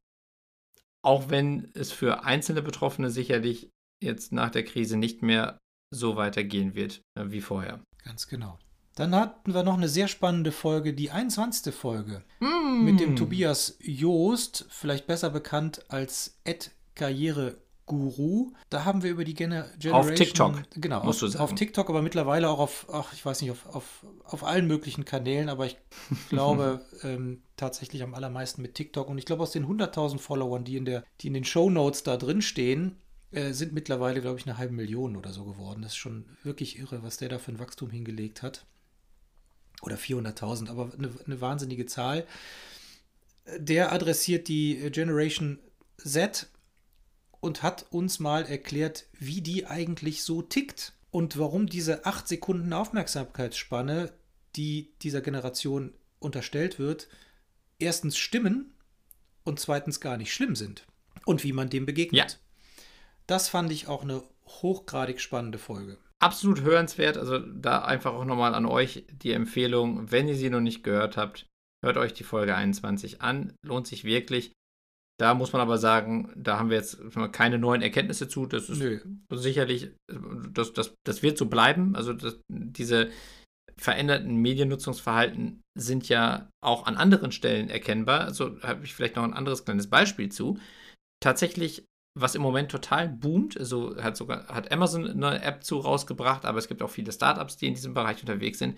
auch 1.04 1.30
wenn 1.30 1.70
es 1.74 1.92
für 1.92 2.24
einzelne 2.24 2.62
Betroffene 2.62 3.10
sicherlich 3.10 3.70
jetzt 4.04 4.32
nach 4.32 4.50
der 4.50 4.64
Krise 4.64 4.98
nicht 4.98 5.22
mehr 5.22 5.58
so 5.94 6.16
weitergehen 6.16 6.74
wird 6.74 7.02
äh, 7.18 7.26
wie 7.28 7.42
vorher. 7.42 7.82
Ganz 8.04 8.28
genau. 8.28 8.58
Dann 8.96 9.16
hatten 9.16 9.54
wir 9.54 9.64
noch 9.64 9.78
eine 9.78 9.88
sehr 9.88 10.08
spannende 10.08 10.52
Folge, 10.52 10.94
die 10.94 11.12
21. 11.12 11.74
Folge 11.74 12.24
mm. 12.40 12.84
mit 12.84 13.00
dem 13.00 13.16
Tobias 13.16 13.78
Joost, 13.80 14.66
vielleicht 14.70 15.08
besser 15.08 15.30
bekannt 15.30 15.86
als 15.90 16.40
Ed 16.44 16.72
Karriere 16.96 17.58
Guru. 17.92 18.54
Da 18.70 18.86
haben 18.86 19.04
wir 19.04 19.12
über 19.12 19.26
die 19.26 19.34
Gener 19.34 19.68
Generation. 19.78 19.94
Auf 19.94 20.14
TikTok. 20.14 20.62
Genau, 20.76 21.04
musst 21.04 21.22
auf, 21.22 21.28
du 21.28 21.34
sagen. 21.34 21.44
auf 21.44 21.56
TikTok, 21.56 21.90
aber 21.90 22.02
mittlerweile 22.02 22.50
auch 22.50 22.60
auf, 22.60 22.88
ach, 22.90 23.12
ich 23.12 23.26
weiß 23.26 23.42
nicht, 23.42 23.52
auf, 23.52 23.66
auf, 23.66 24.06
auf 24.24 24.46
allen 24.46 24.66
möglichen 24.66 25.04
Kanälen, 25.04 25.50
aber 25.50 25.66
ich 25.66 25.78
glaube 26.30 26.86
ähm, 27.04 27.44
tatsächlich 27.58 28.02
am 28.02 28.14
allermeisten 28.14 28.62
mit 28.62 28.76
TikTok. 28.76 29.10
Und 29.10 29.18
ich 29.18 29.26
glaube, 29.26 29.44
aus 29.44 29.52
den 29.52 29.68
100.000 29.68 30.20
Followern, 30.20 30.64
die 30.64 30.78
in, 30.78 30.86
der, 30.86 31.04
die 31.20 31.28
in 31.28 31.34
den 31.34 31.44
Show 31.44 31.70
Notes 31.70 32.04
da 32.04 32.16
drin 32.16 32.42
stehen, 32.42 32.96
äh, 33.32 33.52
sind 33.52 33.74
mittlerweile, 33.74 34.22
glaube 34.22 34.40
ich, 34.40 34.48
eine 34.48 34.58
halbe 34.58 34.74
Million 34.74 35.18
oder 35.18 35.34
so 35.34 35.44
geworden. 35.44 35.82
Das 35.82 35.92
ist 35.92 35.98
schon 35.98 36.26
wirklich 36.44 36.80
irre, 36.80 37.04
was 37.04 37.18
der 37.18 37.28
da 37.28 37.40
für 37.40 37.52
ein 37.52 37.60
Wachstum 37.60 37.90
hingelegt 37.90 38.42
hat. 38.42 38.66
Oder 39.82 39.98
400.000, 39.98 40.70
aber 40.70 40.92
eine, 40.98 41.12
eine 41.26 41.42
wahnsinnige 41.42 41.88
Zahl. 41.88 42.26
Der 43.58 43.92
adressiert 43.92 44.48
die 44.48 44.90
Generation 44.92 45.60
Z 45.98 46.48
und 47.42 47.64
hat 47.64 47.88
uns 47.90 48.20
mal 48.20 48.46
erklärt, 48.46 49.08
wie 49.20 49.42
die 49.42 49.68
eigentlich 49.68 50.24
so 50.24 50.42
tickt 50.42 50.94
und 51.10 51.38
warum 51.38 51.68
diese 51.68 52.06
acht 52.06 52.28
Sekunden 52.28 52.72
Aufmerksamkeitsspanne, 52.72 54.14
die 54.56 54.94
dieser 55.02 55.22
Generation 55.22 55.94
unterstellt 56.20 56.80
wird, 56.80 57.10
erstens 57.80 58.18
stimmen 58.18 58.74
und 59.44 59.60
zweitens 59.60 60.00
gar 60.00 60.18
nicht 60.18 60.34
schlimm 60.34 60.56
sind 60.56 60.86
und 61.26 61.44
wie 61.44 61.52
man 61.52 61.70
dem 61.70 61.86
begegnet. 61.86 62.32
Ja. 62.32 62.38
Das 63.28 63.50
fand 63.50 63.72
ich 63.72 63.88
auch 63.88 64.04
eine 64.04 64.24
hochgradig 64.46 65.20
spannende 65.20 65.58
Folge. 65.58 65.98
Absolut 66.20 66.62
hörenswert. 66.62 67.18
Also 67.18 67.40
da 67.40 67.84
einfach 67.84 68.14
auch 68.14 68.26
nochmal 68.26 68.54
an 68.54 68.66
euch 68.66 69.06
die 69.12 69.32
Empfehlung, 69.32 70.12
wenn 70.12 70.28
ihr 70.28 70.36
sie 70.36 70.50
noch 70.50 70.60
nicht 70.62 70.84
gehört 70.84 71.18
habt, 71.18 71.48
hört 71.84 71.98
euch 71.98 72.14
die 72.14 72.24
Folge 72.24 72.56
21 72.56 73.22
an. 73.22 73.54
Lohnt 73.64 73.88
sich 73.88 74.04
wirklich. 74.04 74.52
Da 75.22 75.36
muss 75.36 75.54
man 75.54 75.62
aber 75.62 75.78
sagen, 75.78 76.34
da 76.36 76.58
haben 76.58 76.72
wir 76.72 76.78
jetzt 76.78 76.98
keine 77.32 77.60
neuen 77.60 77.84
Erkenntnisse 77.84 78.28
zu. 78.28 78.48
Das 78.48 78.72
ist 78.72 78.80
Nö. 78.80 79.00
sicherlich, 79.32 79.92
das, 80.50 80.74
das, 80.74 80.96
das 81.06 81.22
wird 81.22 81.38
so 81.38 81.46
bleiben. 81.46 81.96
Also 81.96 82.14
das, 82.14 82.40
diese 82.48 83.12
veränderten 83.78 84.38
Mediennutzungsverhalten 84.38 85.62
sind 85.78 86.10
ja 86.10 86.50
auch 86.60 86.88
an 86.88 86.98
anderen 86.98 87.32
Stellen 87.32 87.70
erkennbar. 87.70 88.22
Also 88.22 88.60
habe 88.64 88.84
ich 88.84 88.96
vielleicht 88.96 89.16
noch 89.16 89.24
ein 89.24 89.36
anderes 89.36 89.64
kleines 89.64 89.92
Beispiel 89.92 90.32
zu. 90.32 90.58
Tatsächlich, 91.22 91.86
was 92.20 92.34
im 92.34 92.42
Moment 92.42 92.72
total 92.72 93.08
boomt, 93.08 93.56
also 93.60 93.96
hat 94.02 94.18
sogar 94.18 94.48
hat 94.48 94.72
Amazon 94.72 95.08
eine 95.08 95.44
App 95.44 95.64
zu 95.64 95.78
rausgebracht, 95.78 96.46
aber 96.46 96.58
es 96.58 96.68
gibt 96.68 96.82
auch 96.82 96.90
viele 96.90 97.12
Startups, 97.12 97.58
die 97.58 97.68
in 97.68 97.76
diesem 97.76 97.94
Bereich 97.94 98.22
unterwegs 98.22 98.58
sind, 98.58 98.76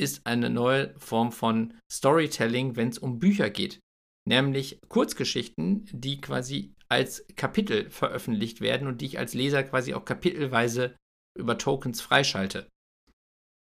ist 0.00 0.26
eine 0.26 0.48
neue 0.48 0.94
Form 0.98 1.30
von 1.30 1.74
Storytelling, 1.92 2.74
wenn 2.74 2.88
es 2.88 2.96
um 2.96 3.18
Bücher 3.18 3.50
geht 3.50 3.83
nämlich 4.28 4.80
Kurzgeschichten, 4.88 5.86
die 5.92 6.20
quasi 6.20 6.74
als 6.88 7.26
Kapitel 7.36 7.90
veröffentlicht 7.90 8.60
werden 8.60 8.88
und 8.88 9.00
die 9.00 9.06
ich 9.06 9.18
als 9.18 9.34
Leser 9.34 9.62
quasi 9.62 9.94
auch 9.94 10.04
kapitelweise 10.04 10.96
über 11.38 11.58
Tokens 11.58 12.00
freischalte. 12.00 12.68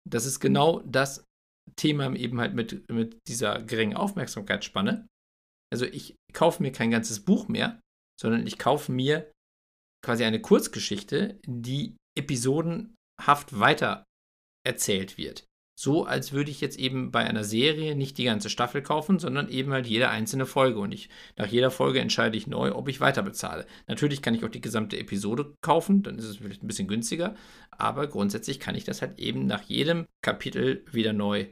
Das 0.09 0.25
ist 0.25 0.39
genau 0.39 0.81
das 0.85 1.25
Thema 1.75 2.15
eben 2.15 2.39
halt 2.39 2.53
mit, 2.53 2.89
mit 2.89 3.19
dieser 3.27 3.61
geringen 3.61 3.97
Aufmerksamkeitsspanne. 3.97 5.07
Also 5.71 5.85
ich 5.85 6.15
kaufe 6.33 6.63
mir 6.63 6.71
kein 6.71 6.91
ganzes 6.91 7.25
Buch 7.25 7.49
mehr, 7.49 7.81
sondern 8.19 8.47
ich 8.47 8.57
kaufe 8.57 8.91
mir 8.91 9.29
quasi 10.03 10.23
eine 10.23 10.39
Kurzgeschichte, 10.39 11.39
die 11.45 11.97
episodenhaft 12.17 13.59
weiter 13.59 14.05
erzählt 14.65 15.17
wird 15.17 15.45
so, 15.79 16.05
als 16.05 16.33
würde 16.33 16.49
ich 16.49 16.59
jetzt 16.59 16.79
eben 16.79 17.11
bei 17.11 17.23
einer 17.23 17.43
Serie 17.43 17.95
nicht 17.95 18.17
die 18.17 18.23
ganze 18.23 18.49
Staffel 18.49 18.81
kaufen, 18.81 19.19
sondern 19.19 19.47
eben 19.47 19.71
halt 19.71 19.85
jede 19.85 20.09
einzelne 20.09 20.47
Folge. 20.47 20.79
Und 20.79 20.91
ich, 20.91 21.09
nach 21.35 21.45
jeder 21.45 21.69
Folge 21.69 21.99
entscheide 21.99 22.35
ich 22.35 22.47
neu, 22.47 22.73
ob 22.73 22.87
ich 22.87 22.99
weiter 22.99 23.21
bezahle. 23.21 23.67
Natürlich 23.85 24.23
kann 24.23 24.33
ich 24.33 24.43
auch 24.43 24.49
die 24.49 24.61
gesamte 24.61 24.97
Episode 24.97 25.53
kaufen, 25.61 26.01
dann 26.01 26.17
ist 26.17 26.25
es 26.25 26.37
vielleicht 26.37 26.63
ein 26.63 26.67
bisschen 26.67 26.87
günstiger. 26.87 27.35
Aber 27.69 28.07
grundsätzlich 28.07 28.59
kann 28.59 28.73
ich 28.73 28.85
das 28.85 29.03
halt 29.03 29.19
eben 29.19 29.45
nach 29.45 29.61
jedem 29.63 30.07
Kapitel 30.23 30.83
wieder 30.91 31.13
neu 31.13 31.45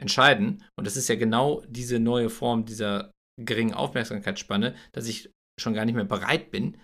entscheiden. 0.00 0.62
Und 0.76 0.86
das 0.86 0.96
ist 0.96 1.08
ja 1.08 1.16
genau 1.16 1.62
diese 1.68 1.98
neue 1.98 2.30
Form 2.30 2.66
dieser 2.66 3.10
geringen 3.40 3.74
Aufmerksamkeitsspanne, 3.74 4.76
dass 4.92 5.08
ich 5.08 5.30
schon 5.60 5.74
gar 5.74 5.84
nicht 5.84 5.96
mehr 5.96 6.04
bereit 6.04 6.52
bin, 6.52 6.78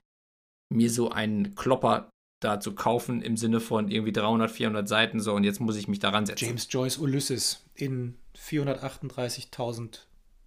mir 0.72 0.90
so 0.90 1.11
einen 1.11 1.55
Klopper 1.55 2.11
da 2.40 2.59
zu 2.59 2.74
kaufen 2.74 3.22
im 3.22 3.37
Sinne 3.37 3.61
von 3.61 3.88
irgendwie 3.88 4.12
300, 4.12 4.50
400 4.50 4.88
Seiten 4.88 5.20
so 5.20 5.35
und 5.35 5.44
jetzt 5.44 5.61
muss 5.61 5.76
ich 5.76 5.88
mich 5.88 5.98
daran 5.98 6.26
setzen. 6.26 6.46
James 6.46 6.66
Joyce 6.70 6.98
Ulysses 6.98 7.64
in 7.74 8.16
438.000 8.37 10.00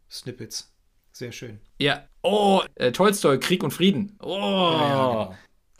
Snippets. 0.09 0.71
Sehr 1.11 1.31
schön. 1.31 1.59
Ja. 1.77 2.03
Oh, 2.23 2.61
äh, 2.75 2.91
Tolstoi, 2.91 3.37
Krieg 3.37 3.63
und 3.63 3.71
Frieden. 3.71 4.17
Oh. 4.19 4.29
Ja, 4.29 4.87
ja, 4.87 5.07
genau. 5.07 5.35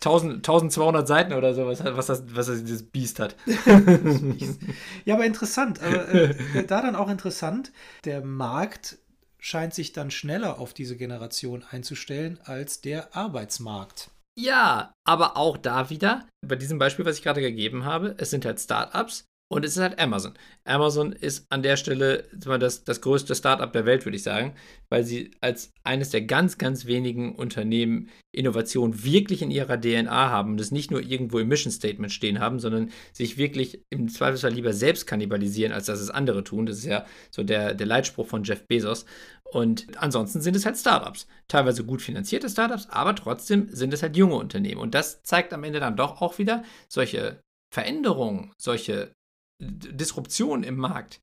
1000, 0.06 0.36
1200 0.36 1.08
Seiten 1.08 1.34
oder 1.34 1.54
so, 1.54 1.66
was, 1.66 1.84
was, 1.84 2.08
das, 2.08 2.24
was 2.36 2.48
das 2.48 2.84
Biest 2.84 3.20
hat. 3.20 3.36
ja, 5.06 5.16
aber 5.16 5.26
interessant. 5.26 5.82
Aber, 5.82 6.10
äh, 6.14 6.64
da 6.68 6.82
dann 6.82 6.96
auch 6.96 7.10
interessant, 7.10 7.72
der 8.04 8.24
Markt 8.24 8.98
scheint 9.40 9.74
sich 9.74 9.94
dann 9.94 10.12
schneller 10.12 10.60
auf 10.60 10.74
diese 10.74 10.98
Generation 10.98 11.64
einzustellen 11.70 12.40
als 12.44 12.82
der 12.82 13.16
Arbeitsmarkt. 13.16 14.10
Ja, 14.38 14.94
aber 15.06 15.38
auch 15.38 15.58
da 15.58 15.90
wieder, 15.90 16.28
bei 16.46 16.56
diesem 16.56 16.80
Beispiel, 16.80 17.06
was 17.06 17.18
ich 17.18 17.24
gerade 17.24 17.42
gegeben 17.42 17.86
habe, 17.86 18.16
es 18.18 18.32
sind 18.32 18.46
halt 18.46 18.60
Startups, 18.60 19.26
und 19.54 19.66
es 19.66 19.74
ist 19.74 19.84
halt 19.84 20.00
Amazon. 20.00 20.34
Amazon 20.64 21.12
ist 21.12 21.46
an 21.50 21.62
der 21.62 21.78
Stelle 21.78 22.28
das, 22.34 22.86
das 22.86 23.02
größte 23.02 23.36
Startup 23.36 23.72
der 23.72 23.86
Welt, 23.86 24.04
würde 24.04 24.16
ich 24.16 24.24
sagen, 24.24 24.56
weil 24.90 25.04
sie 25.04 25.30
als 25.42 25.72
eines 25.84 26.10
der 26.10 26.22
ganz, 26.22 26.58
ganz 26.58 26.88
wenigen 26.88 27.36
Unternehmen 27.36 28.10
Innovation 28.32 29.04
wirklich 29.04 29.44
in 29.44 29.52
ihrer 29.52 29.80
DNA 29.80 30.32
haben 30.32 30.54
und 30.54 30.62
es 30.62 30.72
nicht 30.72 30.90
nur 30.90 31.02
irgendwo 31.02 31.38
im 31.38 31.50
Mission 31.50 31.72
Statement 31.72 32.12
stehen 32.12 32.40
haben, 32.40 32.58
sondern 32.58 32.90
sich 33.12 33.38
wirklich 33.38 33.84
im 33.92 34.08
Zweifelsfall 34.08 34.54
lieber 34.54 34.74
selbst 34.74 35.06
kannibalisieren, 35.06 35.72
als 35.72 35.86
dass 35.86 36.00
es 36.00 36.10
andere 36.10 36.44
tun. 36.44 36.66
Das 36.66 36.78
ist 36.78 36.86
ja 36.86 37.06
so 37.30 37.44
der, 37.44 37.76
der 37.76 37.86
Leitspruch 37.86 38.26
von 38.26 38.44
Jeff 38.44 38.66
Bezos. 38.66 39.06
Und 39.54 39.86
ansonsten 39.98 40.42
sind 40.42 40.56
es 40.56 40.66
halt 40.66 40.78
Startups. 40.78 41.28
Teilweise 41.48 41.86
gut 41.86 42.02
finanzierte 42.02 42.50
Startups, 42.50 42.88
aber 42.90 43.16
trotzdem 43.16 43.70
sind 43.70 43.94
es 43.94 44.02
halt 44.02 44.18
junge 44.18 44.36
Unternehmen. 44.36 44.82
Und 44.82 44.96
das 44.96 45.22
zeigt 45.22 45.54
am 45.54 45.64
Ende 45.64 45.80
dann 45.80 45.96
doch 45.96 46.22
auch 46.22 46.40
wieder 46.40 46.64
solche 46.90 47.40
Veränderungen, 47.72 48.52
solche 48.60 49.14
Disruption 49.62 50.64
im 50.64 50.78
Markt 50.78 51.20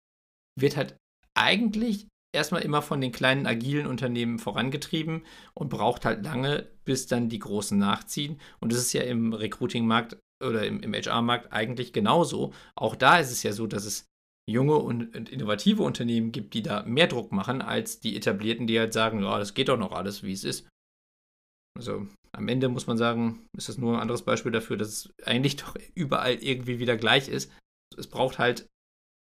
wird 0.57 0.77
halt 0.77 0.97
eigentlich 1.35 2.07
erstmal 2.33 2.63
immer 2.63 2.83
von 2.83 3.01
den 3.01 3.11
kleinen 3.11 3.47
agilen 3.47 3.89
Unternehmen 3.89 4.39
vorangetrieben 4.39 5.27
und 5.55 5.69
braucht 5.69 6.05
halt 6.05 6.25
lange, 6.25 6.69
bis 6.85 7.09
dann 7.09 7.29
die 7.29 7.41
großen 7.41 7.79
nachziehen. 7.79 8.41
Und 8.61 8.73
das 8.73 8.79
ist 8.79 8.93
ja 8.93 9.03
im 9.03 9.33
Recruiting-Markt 9.33 10.19
oder 10.45 10.65
im, 10.67 10.81
im 10.81 10.95
HR-Markt 10.95 11.53
eigentlich 11.53 11.93
genauso. 11.93 12.53
Auch 12.77 12.95
da 12.95 13.19
ist 13.19 13.33
es 13.33 13.43
ja 13.43 13.53
so, 13.53 13.67
dass 13.67 13.85
es 13.85 14.07
junge 14.51 14.77
und 14.77 15.31
innovative 15.31 15.83
Unternehmen 15.83 16.33
gibt, 16.33 16.55
die 16.55 16.63
da 16.63 16.83
mehr 16.83 17.07
Druck 17.07 17.33
machen, 17.33 17.63
als 17.63 18.01
die 18.01 18.17
etablierten, 18.17 18.67
die 18.67 18.79
halt 18.79 18.93
sagen, 18.93 19.23
ja, 19.23 19.39
das 19.39 19.55
geht 19.55 19.69
doch 19.69 19.79
noch 19.79 19.93
alles, 19.93 20.23
wie 20.23 20.33
es 20.33 20.45
ist. 20.45 20.69
Also 21.79 22.07
am 22.33 22.49
Ende 22.49 22.69
muss 22.69 22.87
man 22.87 22.99
sagen, 22.99 23.47
ist 23.57 23.69
das 23.69 23.79
nur 23.79 23.95
ein 23.95 24.01
anderes 24.01 24.23
Beispiel 24.23 24.53
dafür, 24.53 24.77
dass 24.77 24.89
es 24.89 25.13
eigentlich 25.25 25.57
doch 25.63 25.75
überall 25.95 26.35
irgendwie 26.35 26.79
wieder 26.79 26.97
gleich 26.97 27.29
ist 27.29 27.51
es 27.97 28.07
braucht 28.07 28.39
halt 28.39 28.69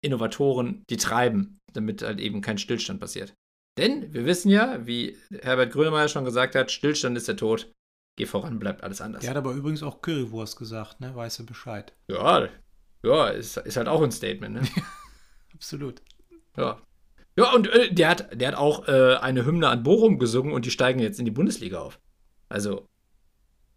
Innovatoren, 0.02 0.84
die 0.90 0.98
treiben, 0.98 1.60
damit 1.74 2.02
halt 2.02 2.20
eben 2.20 2.42
kein 2.42 2.58
Stillstand 2.58 3.00
passiert. 3.00 3.34
Denn 3.78 4.14
wir 4.14 4.26
wissen 4.26 4.50
ja, 4.50 4.86
wie 4.86 5.18
Herbert 5.42 5.72
Grönemeyer 5.72 6.08
schon 6.08 6.26
gesagt 6.26 6.56
hat, 6.56 6.72
Stillstand 6.72 7.18
ist 7.18 7.28
der 7.28 7.38
Tod. 7.38 7.72
Geh 8.18 8.26
voran, 8.26 8.60
bleibt 8.60 8.84
alles 8.84 9.02
anders. 9.02 9.22
Der 9.22 9.30
hat 9.32 9.38
aber 9.38 9.54
übrigens 9.54 9.84
auch 9.84 10.02
Currywurst 10.02 10.58
gesagt, 10.58 11.00
ne? 11.00 11.16
Weißt 11.16 11.40
du 11.40 11.46
Bescheid. 11.46 11.94
Ja, 12.10 12.50
ja, 13.04 13.28
ist, 13.30 13.58
ist 13.58 13.78
halt 13.78 13.88
auch 13.88 14.02
ein 14.02 14.12
Statement, 14.12 14.56
ne? 14.56 14.62
Absolut. 15.54 16.02
Ja. 16.58 16.82
Ja, 17.38 17.54
und 17.54 17.68
äh, 17.68 17.94
der, 17.94 18.10
hat, 18.10 18.40
der 18.40 18.50
hat 18.50 18.56
auch 18.56 18.88
äh, 18.88 19.16
eine 19.16 19.46
Hymne 19.46 19.70
an 19.70 19.84
Bochum 19.84 20.20
gesungen 20.20 20.54
und 20.54 20.66
die 20.66 20.72
steigen 20.72 21.00
jetzt 21.00 21.20
in 21.20 21.26
die 21.26 21.32
Bundesliga 21.32 21.80
auf. 21.80 22.00
Also, 22.50 22.88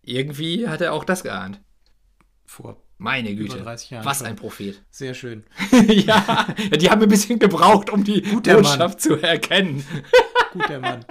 irgendwie 0.02 0.68
hat 0.68 0.80
er 0.80 0.92
auch 0.92 1.04
das 1.04 1.22
geahnt. 1.22 1.60
Vor 2.44 2.82
meine 2.98 3.34
Güte. 3.34 3.64
Was 3.64 3.88
schon. 3.88 4.26
ein 4.26 4.36
Prophet. 4.36 4.82
Sehr 4.90 5.14
schön. 5.14 5.44
ja, 5.88 6.46
die 6.76 6.90
haben 6.90 7.02
ein 7.02 7.08
bisschen 7.08 7.38
gebraucht, 7.38 7.90
um 7.90 8.04
die 8.04 8.22
Guter 8.22 8.54
Botschaft 8.54 8.78
Mann. 8.78 8.98
zu 8.98 9.16
erkennen. 9.16 9.84
Guter 10.52 10.80
Mann. 10.80 11.04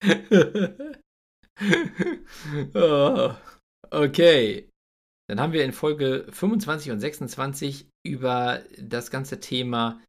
oh, 2.74 3.30
okay. 3.90 4.68
Dann 5.28 5.40
haben 5.40 5.52
wir 5.52 5.64
in 5.64 5.72
Folge 5.72 6.26
25 6.30 6.90
und 6.90 7.00
26 7.00 7.86
über 8.02 8.62
das 8.78 9.10
ganze 9.10 9.40
Thema 9.40 10.00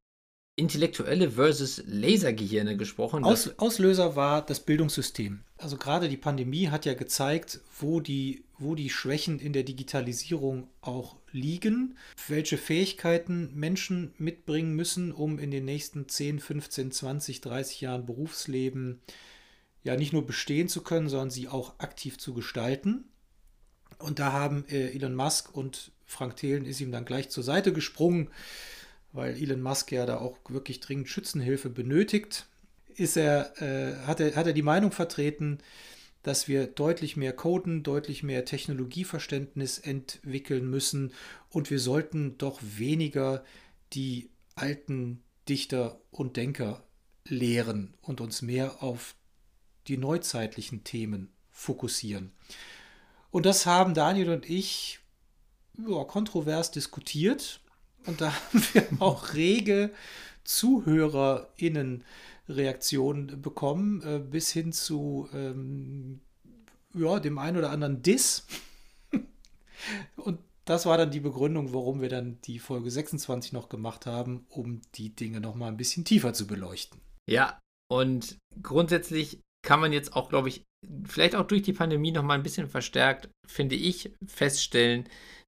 intellektuelle 0.55 1.31
versus 1.31 1.83
Lasergehirne 1.85 2.77
gesprochen. 2.77 3.23
Aus, 3.23 3.57
Auslöser 3.57 4.15
war 4.15 4.45
das 4.45 4.59
Bildungssystem. 4.59 5.41
Also 5.57 5.77
gerade 5.77 6.09
die 6.09 6.17
Pandemie 6.17 6.69
hat 6.69 6.85
ja 6.85 6.93
gezeigt, 6.93 7.61
wo 7.79 7.99
die, 7.99 8.43
wo 8.57 8.75
die 8.75 8.89
Schwächen 8.89 9.39
in 9.39 9.53
der 9.53 9.63
Digitalisierung 9.63 10.67
auch 10.81 11.17
liegen, 11.31 11.97
welche 12.27 12.57
Fähigkeiten 12.57 13.51
Menschen 13.55 14.13
mitbringen 14.17 14.73
müssen, 14.73 15.11
um 15.11 15.39
in 15.39 15.51
den 15.51 15.65
nächsten 15.65 16.07
10, 16.07 16.39
15, 16.39 16.91
20, 16.91 17.41
30 17.41 17.81
Jahren 17.81 18.05
Berufsleben 18.05 19.01
ja 19.83 19.95
nicht 19.95 20.13
nur 20.13 20.25
bestehen 20.25 20.67
zu 20.67 20.81
können, 20.81 21.09
sondern 21.09 21.29
sie 21.29 21.47
auch 21.47 21.79
aktiv 21.79 22.17
zu 22.17 22.33
gestalten. 22.33 23.05
Und 23.99 24.19
da 24.19 24.31
haben 24.31 24.65
äh, 24.69 24.89
Elon 24.95 25.15
Musk 25.15 25.55
und 25.55 25.91
Frank 26.05 26.37
Thelen 26.37 26.65
ist 26.65 26.81
ihm 26.81 26.91
dann 26.91 27.05
gleich 27.05 27.29
zur 27.29 27.43
Seite 27.43 27.71
gesprungen 27.71 28.29
weil 29.11 29.41
Elon 29.41 29.61
Musk 29.61 29.91
ja 29.91 30.05
da 30.05 30.17
auch 30.17 30.37
wirklich 30.49 30.79
dringend 30.79 31.09
Schützenhilfe 31.09 31.69
benötigt, 31.69 32.47
ist 32.95 33.17
er, 33.17 33.61
äh, 33.61 33.95
hat, 34.05 34.19
er, 34.19 34.35
hat 34.35 34.47
er 34.47 34.53
die 34.53 34.61
Meinung 34.61 34.91
vertreten, 34.91 35.59
dass 36.21 36.47
wir 36.47 36.67
deutlich 36.67 37.15
mehr 37.15 37.33
Coden, 37.33 37.81
deutlich 37.81 38.23
mehr 38.23 38.43
Technologieverständnis 38.45 39.79
entwickeln 39.79 40.69
müssen 40.69 41.13
und 41.49 41.69
wir 41.69 41.79
sollten 41.79 42.37
doch 42.37 42.59
weniger 42.61 43.43
die 43.93 44.29
alten 44.55 45.23
Dichter 45.47 45.99
und 46.11 46.35
Denker 46.35 46.83
lehren 47.25 47.93
und 48.01 48.21
uns 48.21 48.41
mehr 48.41 48.83
auf 48.83 49.15
die 49.87 49.97
neuzeitlichen 49.97 50.83
Themen 50.83 51.29
fokussieren. 51.51 52.31
Und 53.31 53.45
das 53.45 53.65
haben 53.65 53.93
Daniel 53.93 54.29
und 54.29 54.49
ich 54.49 54.99
ja, 55.77 56.03
kontrovers 56.03 56.71
diskutiert 56.71 57.61
und 58.05 58.19
da 58.21 58.33
haben 58.53 58.63
wir 58.73 58.87
auch 58.99 59.33
rege 59.33 59.91
ZuhörerInnen-Reaktionen 60.43 63.41
bekommen, 63.41 64.01
äh, 64.01 64.19
bis 64.19 64.51
hin 64.51 64.73
zu 64.73 65.29
ähm, 65.33 66.19
ja, 66.93 67.19
dem 67.19 67.37
einen 67.37 67.57
oder 67.57 67.71
anderen 67.71 68.01
Diss. 68.01 68.45
Und 70.17 70.39
das 70.65 70.85
war 70.85 70.97
dann 70.97 71.11
die 71.11 71.19
Begründung, 71.19 71.73
warum 71.73 72.01
wir 72.01 72.09
dann 72.09 72.39
die 72.43 72.59
Folge 72.59 72.91
26 72.91 73.53
noch 73.53 73.69
gemacht 73.69 74.05
haben, 74.05 74.45
um 74.49 74.81
die 74.95 75.15
Dinge 75.15 75.39
noch 75.39 75.55
mal 75.55 75.67
ein 75.67 75.77
bisschen 75.77 76.05
tiefer 76.05 76.33
zu 76.33 76.47
beleuchten. 76.47 76.99
Ja, 77.27 77.59
und 77.91 78.37
grundsätzlich 78.61 79.39
kann 79.61 79.79
man 79.79 79.93
jetzt 79.93 80.15
auch, 80.15 80.29
glaube 80.29 80.49
ich, 80.49 80.63
vielleicht 81.05 81.35
auch 81.35 81.45
durch 81.45 81.61
die 81.61 81.73
Pandemie 81.73 82.11
noch 82.11 82.23
mal 82.23 82.35
ein 82.35 82.43
bisschen 82.43 82.67
verstärkt, 82.67 83.29
finde 83.47 83.75
ich, 83.75 84.13
feststellen, 84.25 85.07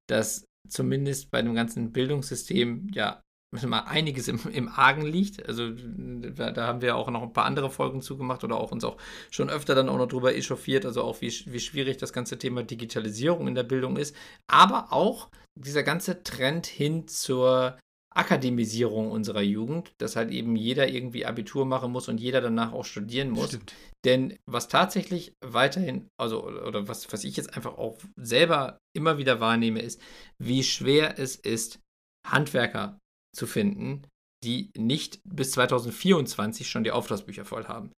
dass 0.09 0.45
zumindest 0.67 1.31
bei 1.31 1.41
dem 1.41 1.55
ganzen 1.55 1.91
Bildungssystem 1.91 2.89
ja 2.93 3.21
mal 3.65 3.81
einiges 3.81 4.27
im, 4.27 4.39
im 4.51 4.69
Argen 4.69 5.05
liegt. 5.05 5.45
Also 5.47 5.71
da, 5.71 6.67
haben 6.67 6.81
wir 6.81 6.95
auch 6.95 7.09
noch 7.09 7.21
ein 7.21 7.33
paar 7.33 7.45
andere 7.45 7.69
Folgen 7.69 8.01
zugemacht 8.01 8.43
oder 8.43 8.57
auch 8.57 8.71
uns 8.71 8.83
auch 8.83 8.97
schon 9.29 9.49
öfter 9.49 9.75
dann 9.75 9.89
auch 9.89 9.97
noch 9.97 10.07
drüber 10.07 10.33
echauffiert, 10.33 10.85
also 10.85 11.03
auch 11.03 11.21
wie, 11.21 11.33
wie 11.47 11.59
schwierig 11.59 11.97
das 11.97 12.13
ganze 12.13 12.37
Thema 12.37 12.63
Digitalisierung 12.63 13.47
in 13.47 13.55
der 13.55 13.63
Bildung 13.63 13.97
ist, 13.97 14.15
aber 14.47 14.93
auch 14.93 15.29
dieser 15.59 15.83
ganze 15.83 16.23
Trend 16.23 16.65
hin 16.65 17.07
zur 17.07 17.77
Akademisierung 18.13 19.09
unserer 19.09 19.41
Jugend, 19.41 19.93
dass 19.97 20.15
halt 20.15 20.31
eben 20.31 20.55
jeder 20.55 20.89
irgendwie 20.89 21.25
Abitur 21.25 21.65
machen 21.65 21.91
muss 21.91 22.09
und 22.09 22.19
jeder 22.19 22.41
danach 22.41 22.73
auch 22.73 22.83
studieren 22.83 23.29
muss. 23.29 23.49
Stimmt. 23.49 23.73
Denn 24.03 24.37
was 24.45 24.67
tatsächlich 24.67 25.33
weiterhin, 25.43 26.07
also 26.19 26.45
oder 26.45 26.87
was, 26.87 27.11
was 27.13 27.23
ich 27.23 27.37
jetzt 27.37 27.55
einfach 27.55 27.77
auch 27.77 27.97
selber 28.17 28.79
immer 28.95 29.17
wieder 29.17 29.39
wahrnehme, 29.39 29.81
ist, 29.81 30.01
wie 30.39 30.63
schwer 30.63 31.19
es 31.19 31.35
ist, 31.35 31.79
Handwerker 32.27 32.99
zu 33.35 33.47
finden, 33.47 34.05
die 34.43 34.71
nicht 34.77 35.21
bis 35.23 35.51
2024 35.51 36.69
schon 36.69 36.83
die 36.83 36.91
Auftragsbücher 36.91 37.45
voll 37.45 37.65
haben. 37.65 37.91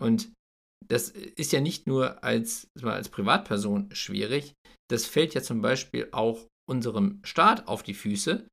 Und 0.00 0.32
das 0.86 1.08
ist 1.08 1.52
ja 1.52 1.60
nicht 1.60 1.86
nur 1.86 2.22
als, 2.22 2.68
als 2.82 3.08
Privatperson 3.08 3.88
schwierig, 3.92 4.54
das 4.90 5.06
fällt 5.06 5.34
ja 5.34 5.42
zum 5.42 5.60
Beispiel 5.60 6.08
auch 6.12 6.46
unserem 6.68 7.20
Staat 7.24 7.68
auf 7.68 7.82
die 7.82 7.94
Füße, 7.94 8.46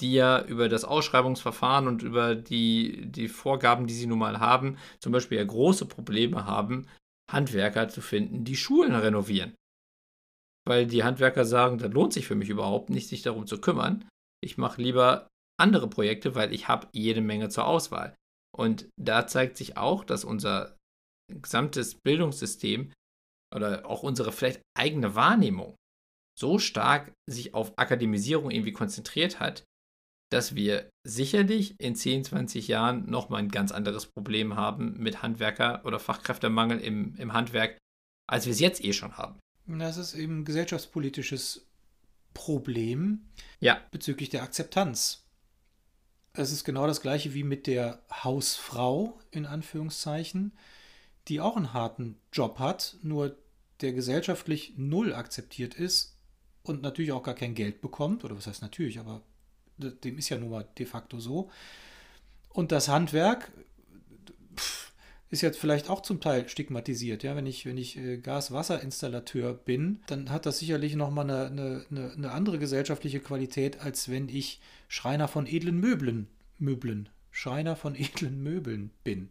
die 0.00 0.14
ja 0.14 0.44
über 0.44 0.68
das 0.68 0.84
Ausschreibungsverfahren 0.84 1.88
und 1.88 2.02
über 2.02 2.34
die, 2.34 3.06
die 3.06 3.28
Vorgaben, 3.28 3.86
die 3.86 3.94
sie 3.94 4.06
nun 4.06 4.18
mal 4.18 4.40
haben, 4.40 4.78
zum 5.00 5.12
Beispiel 5.12 5.38
ja 5.38 5.44
große 5.44 5.86
Probleme 5.86 6.44
haben, 6.44 6.86
Handwerker 7.30 7.88
zu 7.88 8.00
finden, 8.00 8.44
die 8.44 8.56
Schulen 8.56 8.94
renovieren. 8.94 9.54
Weil 10.66 10.86
die 10.86 11.04
Handwerker 11.04 11.44
sagen, 11.44 11.78
das 11.78 11.92
lohnt 11.92 12.12
sich 12.12 12.26
für 12.26 12.34
mich 12.34 12.48
überhaupt 12.48 12.90
nicht, 12.90 13.08
sich 13.08 13.22
darum 13.22 13.46
zu 13.46 13.60
kümmern. 13.60 14.08
Ich 14.42 14.58
mache 14.58 14.82
lieber 14.82 15.28
andere 15.58 15.88
Projekte, 15.88 16.34
weil 16.34 16.52
ich 16.52 16.68
habe 16.68 16.88
jede 16.92 17.20
Menge 17.20 17.48
zur 17.48 17.66
Auswahl. 17.66 18.14
Und 18.54 18.88
da 19.00 19.26
zeigt 19.26 19.56
sich 19.56 19.76
auch, 19.76 20.04
dass 20.04 20.24
unser 20.24 20.76
gesamtes 21.30 21.94
Bildungssystem 21.94 22.92
oder 23.54 23.86
auch 23.86 24.02
unsere 24.02 24.32
vielleicht 24.32 24.62
eigene 24.76 25.14
Wahrnehmung 25.14 25.76
so 26.38 26.58
stark 26.58 27.12
sich 27.28 27.54
auf 27.54 27.72
Akademisierung 27.78 28.50
irgendwie 28.50 28.72
konzentriert 28.72 29.40
hat, 29.40 29.64
dass 30.30 30.54
wir 30.54 30.90
sicherlich 31.04 31.78
in 31.78 31.94
10, 31.94 32.24
20 32.24 32.68
Jahren 32.68 33.08
nochmal 33.08 33.40
ein 33.40 33.50
ganz 33.50 33.72
anderes 33.72 34.06
Problem 34.06 34.56
haben 34.56 34.96
mit 34.98 35.22
Handwerker- 35.22 35.84
oder 35.84 36.00
Fachkräftemangel 36.00 36.80
im, 36.80 37.14
im 37.16 37.32
Handwerk, 37.32 37.78
als 38.26 38.46
wir 38.46 38.52
es 38.52 38.60
jetzt 38.60 38.84
eh 38.84 38.92
schon 38.92 39.16
haben. 39.16 39.38
Das 39.66 39.96
ist 39.96 40.14
eben 40.14 40.40
ein 40.40 40.44
gesellschaftspolitisches 40.44 41.66
Problem 42.34 43.26
ja. 43.60 43.80
bezüglich 43.90 44.28
der 44.28 44.42
Akzeptanz. 44.42 45.24
Es 46.32 46.52
ist 46.52 46.64
genau 46.64 46.86
das 46.86 47.00
gleiche 47.00 47.32
wie 47.32 47.44
mit 47.44 47.66
der 47.66 48.02
Hausfrau, 48.12 49.18
in 49.30 49.46
Anführungszeichen, 49.46 50.52
die 51.28 51.40
auch 51.40 51.56
einen 51.56 51.72
harten 51.72 52.18
Job 52.32 52.58
hat, 52.58 52.98
nur 53.02 53.36
der 53.80 53.92
gesellschaftlich 53.92 54.74
null 54.76 55.14
akzeptiert 55.14 55.74
ist 55.74 56.18
und 56.62 56.82
natürlich 56.82 57.12
auch 57.12 57.22
gar 57.22 57.34
kein 57.34 57.54
Geld 57.54 57.80
bekommt, 57.80 58.24
oder 58.24 58.36
was 58.36 58.46
heißt 58.46 58.62
natürlich, 58.62 58.98
aber 58.98 59.22
dem 59.78 60.18
ist 60.18 60.28
ja 60.28 60.38
nun 60.38 60.50
mal 60.50 60.66
de 60.78 60.86
facto 60.86 61.18
so. 61.18 61.50
Und 62.50 62.72
das 62.72 62.88
Handwerk 62.88 63.52
pff, 64.56 64.92
ist 65.30 65.42
jetzt 65.42 65.58
vielleicht 65.58 65.90
auch 65.90 66.02
zum 66.02 66.20
Teil 66.20 66.48
stigmatisiert. 66.48 67.22
Ja, 67.22 67.36
wenn 67.36 67.46
ich, 67.46 67.66
wenn 67.66 67.78
ich 67.78 67.96
äh, 67.96 68.18
Gas-Wasser-Installateur 68.18 69.54
bin, 69.54 70.00
dann 70.06 70.30
hat 70.30 70.46
das 70.46 70.58
sicherlich 70.58 70.94
nochmal 70.94 71.30
eine, 71.30 71.84
eine, 71.90 72.12
eine 72.16 72.30
andere 72.30 72.58
gesellschaftliche 72.58 73.20
Qualität, 73.20 73.80
als 73.80 74.08
wenn 74.08 74.28
ich 74.28 74.60
Schreiner 74.88 75.28
von 75.28 75.46
edlen 75.46 75.78
Möbeln, 75.78 76.28
Möbeln, 76.58 77.08
Schreiner 77.30 77.76
von 77.76 77.94
edlen 77.96 78.42
Möbeln 78.42 78.90
bin. 79.04 79.30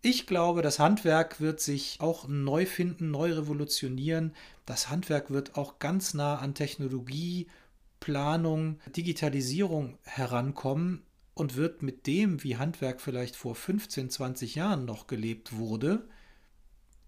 Ich 0.00 0.26
glaube, 0.26 0.62
das 0.62 0.78
Handwerk 0.78 1.40
wird 1.40 1.60
sich 1.60 1.96
auch 2.00 2.28
neu 2.28 2.66
finden, 2.66 3.10
neu 3.10 3.32
revolutionieren. 3.32 4.32
Das 4.64 4.90
Handwerk 4.90 5.30
wird 5.30 5.56
auch 5.56 5.80
ganz 5.80 6.14
nah 6.14 6.36
an 6.36 6.54
Technologie, 6.54 7.48
Planung, 8.00 8.80
Digitalisierung 8.96 9.98
herankommen 10.02 11.02
und 11.34 11.56
wird 11.56 11.82
mit 11.82 12.06
dem, 12.06 12.42
wie 12.42 12.56
Handwerk 12.56 13.00
vielleicht 13.00 13.36
vor 13.36 13.54
15, 13.54 14.10
20 14.10 14.54
Jahren 14.54 14.84
noch 14.84 15.06
gelebt 15.06 15.56
wurde, 15.56 16.08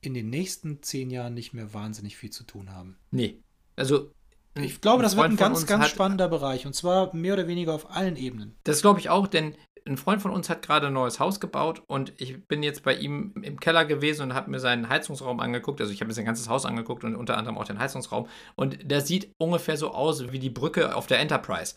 in 0.00 0.14
den 0.14 0.30
nächsten 0.30 0.82
10 0.82 1.10
Jahren 1.10 1.34
nicht 1.34 1.52
mehr 1.52 1.74
wahnsinnig 1.74 2.16
viel 2.16 2.30
zu 2.30 2.44
tun 2.44 2.70
haben. 2.70 2.96
Nee. 3.10 3.42
Also. 3.76 4.12
Ich 4.54 4.80
glaube, 4.80 5.02
das 5.02 5.16
wird 5.16 5.26
ein 5.26 5.36
ganz, 5.36 5.64
ganz 5.66 5.88
spannender 5.88 6.28
Bereich 6.28 6.66
und 6.66 6.74
zwar 6.74 7.14
mehr 7.14 7.34
oder 7.34 7.46
weniger 7.46 7.72
auf 7.72 7.90
allen 7.90 8.16
Ebenen. 8.16 8.56
Das 8.64 8.82
glaube 8.82 8.98
ich 8.98 9.08
auch, 9.08 9.28
denn 9.28 9.54
ein 9.90 9.96
Freund 9.96 10.22
von 10.22 10.30
uns 10.30 10.48
hat 10.48 10.62
gerade 10.62 10.86
ein 10.86 10.92
neues 10.92 11.18
Haus 11.18 11.40
gebaut 11.40 11.82
und 11.86 12.12
ich 12.16 12.46
bin 12.46 12.62
jetzt 12.62 12.84
bei 12.84 12.94
ihm 12.94 13.34
im 13.42 13.58
Keller 13.58 13.84
gewesen 13.84 14.22
und 14.22 14.34
habe 14.34 14.50
mir 14.50 14.60
seinen 14.60 14.88
Heizungsraum 14.88 15.40
angeguckt. 15.40 15.80
Also 15.80 15.92
ich 15.92 16.00
habe 16.00 16.08
mir 16.08 16.14
sein 16.14 16.24
ganzes 16.24 16.48
Haus 16.48 16.64
angeguckt 16.64 17.04
und 17.04 17.16
unter 17.16 17.36
anderem 17.36 17.58
auch 17.58 17.64
den 17.64 17.78
Heizungsraum. 17.78 18.28
Und 18.54 18.90
der 18.90 19.00
sieht 19.00 19.32
ungefähr 19.38 19.76
so 19.76 19.90
aus 19.90 20.32
wie 20.32 20.38
die 20.38 20.48
Brücke 20.48 20.94
auf 20.94 21.08
der 21.08 21.18
Enterprise. 21.18 21.74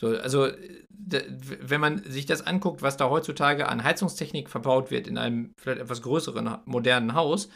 So, 0.00 0.08
also, 0.08 0.48
wenn 0.90 1.80
man 1.80 2.04
sich 2.04 2.24
das 2.24 2.46
anguckt, 2.46 2.82
was 2.82 2.96
da 2.96 3.10
heutzutage 3.10 3.68
an 3.68 3.82
Heizungstechnik 3.82 4.48
verbaut 4.48 4.92
wird 4.92 5.08
in 5.08 5.18
einem 5.18 5.52
vielleicht 5.58 5.80
etwas 5.80 6.02
größeren, 6.02 6.58
modernen 6.66 7.14
Haus, 7.14 7.48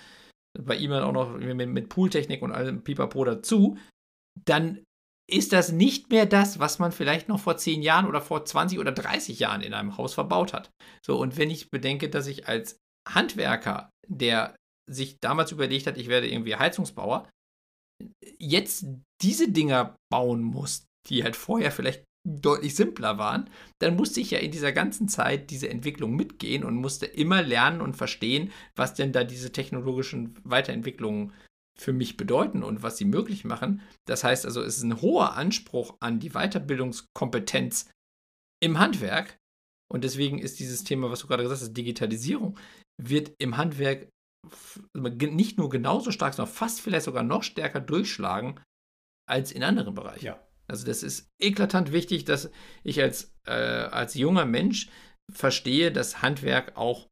bei 0.59 0.75
ihm 0.75 0.91
dann 0.91 1.05
auch 1.05 1.13
noch 1.13 1.37
mit, 1.37 1.69
mit 1.69 1.89
Pooltechnik 1.89 2.43
und 2.43 2.51
allem 2.51 2.83
Pipapo 2.83 3.25
dazu, 3.25 3.77
dann 4.45 4.83
ist 5.31 5.53
das 5.53 5.73
nicht 5.73 6.11
mehr 6.11 6.27
das, 6.27 6.59
was 6.59 6.79
man 6.79 6.93
vielleicht 6.93 7.29
noch 7.29 7.41
vor 7.41 7.57
10 7.57 7.83
Jahren 7.83 8.07
oder 8.07 8.21
vor 8.21 8.45
20 8.45 8.79
oder 8.79 8.93
30 8.93 9.39
Jahren 9.39 9.63
in 9.63 9.75
einem 9.75 9.97
Haus 9.97 10.15
verbaut 10.15 10.53
hat. 10.53 10.71
So, 11.05 11.19
und 11.19 11.37
wenn 11.37 11.51
ich 11.51 11.71
bedenke, 11.71 12.11
dass 12.11 12.27
ich 12.27 12.49
als 12.49 12.77
Handwerker, 13.09 13.91
der 14.09 14.57
sich 14.91 15.19
damals 15.21 15.53
überlegt 15.53 15.87
hat, 15.87 15.97
ich 15.97 16.09
werde 16.09 16.29
irgendwie 16.29 16.57
Heizungsbauer, 16.57 17.29
jetzt 18.39 18.87
diese 19.23 19.51
Dinger 19.51 19.97
bauen 20.11 20.43
muss, 20.43 20.87
die 21.09 21.23
halt 21.23 21.37
vorher 21.37 21.71
vielleicht 21.71 22.05
deutlich 22.25 22.75
simpler 22.75 23.19
waren, 23.19 23.51
dann 23.81 23.97
musste 23.97 24.21
ich 24.21 24.31
ja 24.31 24.39
in 24.39 24.53
dieser 24.53 24.73
ganzen 24.73 25.09
Zeit 25.09 25.51
diese 25.51 25.69
Entwicklung 25.69 26.15
mitgehen 26.15 26.63
und 26.63 26.77
musste 26.77 27.07
immer 27.07 27.43
lernen 27.43 27.81
und 27.81 27.97
verstehen, 27.97 28.53
was 28.77 28.95
denn 28.95 29.13
da 29.13 29.25
diese 29.25 29.51
technologischen 29.51 30.39
Weiterentwicklungen 30.45 31.33
für 31.79 31.93
mich 31.93 32.17
bedeuten 32.17 32.63
und 32.63 32.83
was 32.83 32.97
sie 32.97 33.05
möglich 33.05 33.45
machen. 33.45 33.83
Das 34.07 34.25
heißt 34.25 34.45
also, 34.45 34.63
es 34.63 34.77
ist 34.77 34.83
ein 34.83 35.01
hoher 35.01 35.35
Anspruch 35.35 35.97
an 36.01 36.21
die 36.21 36.31
Weiterbildungskompetenz 36.31 37.91
im 38.63 38.79
Handwerk. 38.79 39.39
Und 39.91 40.05
deswegen 40.05 40.39
ist 40.39 40.59
dieses 40.59 40.85
Thema, 40.85 41.11
was 41.11 41.21
du 41.21 41.27
gerade 41.27 41.43
gesagt 41.43 41.61
hast, 41.61 41.77
Digitalisierung, 41.77 42.59
wird 43.03 43.33
im 43.39 43.57
Handwerk 43.57 44.09
nicht 44.95 45.59
nur 45.59 45.69
genauso 45.69 46.11
stark, 46.11 46.35
sondern 46.35 46.55
fast 46.55 46.81
vielleicht 46.81 47.05
sogar 47.05 47.23
noch 47.23 47.43
stärker 47.43 47.81
durchschlagen 47.81 48.61
als 49.29 49.53
in 49.53 49.63
anderen 49.63 49.95
Bereichen. 49.95 50.25
Ja. 50.25 50.47
Also 50.67 50.87
das 50.87 51.03
ist 51.03 51.29
eklatant 51.41 51.93
wichtig, 51.93 52.25
dass 52.25 52.51
ich 52.83 53.01
als, 53.01 53.35
äh, 53.47 53.53
als 53.53 54.15
junger 54.15 54.47
Mensch 54.47 54.89
verstehe, 55.31 55.93
dass 55.93 56.23
Handwerk 56.23 56.77
auch 56.77 57.09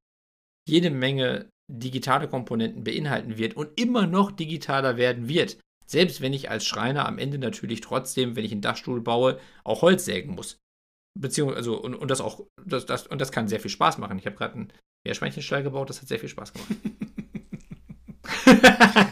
jede 0.66 0.90
Menge 0.90 1.49
digitale 1.78 2.28
Komponenten 2.28 2.85
beinhalten 2.85 3.38
wird 3.38 3.54
und 3.54 3.78
immer 3.80 4.06
noch 4.06 4.30
digitaler 4.30 4.96
werden 4.96 5.28
wird. 5.28 5.59
Selbst 5.87 6.20
wenn 6.20 6.33
ich 6.33 6.50
als 6.50 6.64
Schreiner 6.64 7.06
am 7.06 7.18
Ende 7.18 7.38
natürlich 7.38 7.80
trotzdem, 7.80 8.37
wenn 8.37 8.44
ich 8.44 8.52
einen 8.52 8.61
Dachstuhl 8.61 9.00
baue, 9.00 9.38
auch 9.64 9.83
Holz 9.83 10.04
sägen 10.04 10.35
muss. 10.35 10.59
Beziehungsweise, 11.18 11.59
also, 11.59 11.80
und, 11.80 11.94
und 11.94 12.11
das 12.11 12.20
auch, 12.20 12.46
das, 12.64 12.87
das, 12.87 13.06
und 13.06 13.20
das 13.20 13.33
kann 13.33 13.48
sehr 13.48 13.61
viel 13.61 13.70
Spaß 13.70 13.98
machen. 13.98 14.18
Ich 14.18 14.26
habe 14.26 14.37
gerade 14.37 14.54
einen 14.54 14.72
Meerschweinchenstall 15.04 15.62
gebaut, 15.62 15.90
das 15.90 16.00
hat 16.00 16.09
sehr 16.09 16.20
viel 16.20 16.28
Spaß 16.28 16.52
gemacht. 16.52 16.68